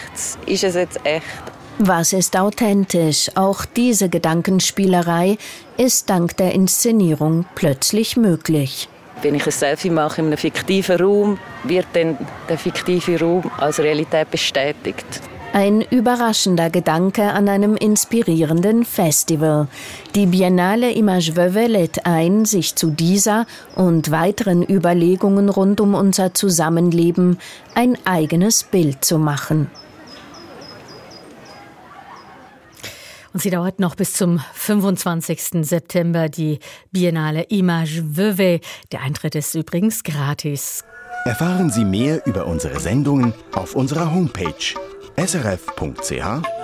ist 0.46 0.64
es 0.64 0.74
jetzt 0.74 1.00
echt. 1.04 1.24
Was 1.78 2.12
ist 2.12 2.36
authentisch? 2.36 3.30
Auch 3.34 3.64
diese 3.64 4.08
Gedankenspielerei 4.08 5.38
ist 5.76 6.08
dank 6.08 6.36
der 6.36 6.52
Inszenierung 6.52 7.46
plötzlich 7.54 8.16
möglich. 8.16 8.88
Wenn 9.22 9.34
ich 9.34 9.46
ein 9.46 9.52
Selfie 9.52 9.90
mache 9.90 10.20
in 10.20 10.28
einem 10.28 10.36
fiktiven 10.36 11.00
Raum, 11.00 11.38
wird 11.64 11.86
dann 11.94 12.18
der 12.48 12.58
fiktive 12.58 13.18
Raum 13.18 13.50
als 13.58 13.80
Realität 13.80 14.30
bestätigt. 14.30 15.06
Ein 15.54 15.82
überraschender 15.82 16.68
Gedanke 16.68 17.30
an 17.30 17.48
einem 17.48 17.76
inspirierenden 17.76 18.84
Festival. 18.84 19.68
Die 20.16 20.26
Biennale 20.26 20.90
Image 20.90 21.36
Veuve 21.36 21.68
lädt 21.68 22.06
ein, 22.06 22.44
sich 22.44 22.74
zu 22.74 22.90
dieser 22.90 23.46
und 23.76 24.10
weiteren 24.10 24.68
Überlegungen 24.68 25.48
rund 25.48 25.80
um 25.80 25.94
unser 25.94 26.34
Zusammenleben 26.34 27.38
ein 27.76 27.96
eigenes 28.04 28.64
Bild 28.64 29.04
zu 29.04 29.16
machen. 29.20 29.70
Und 33.32 33.40
sie 33.40 33.50
dauert 33.50 33.78
noch 33.78 33.94
bis 33.94 34.14
zum 34.14 34.40
25. 34.54 35.64
September, 35.64 36.28
die 36.28 36.58
Biennale 36.90 37.44
Image 37.44 38.02
Veuve. 38.02 38.58
Der 38.90 39.02
Eintritt 39.02 39.36
ist 39.36 39.54
übrigens 39.54 40.02
gratis. 40.02 40.82
Erfahren 41.24 41.70
Sie 41.70 41.84
mehr 41.84 42.26
über 42.26 42.48
unsere 42.48 42.80
Sendungen 42.80 43.34
auf 43.52 43.76
unserer 43.76 44.12
Homepage 44.12 44.74
srf.ch-kultur. 45.16 46.54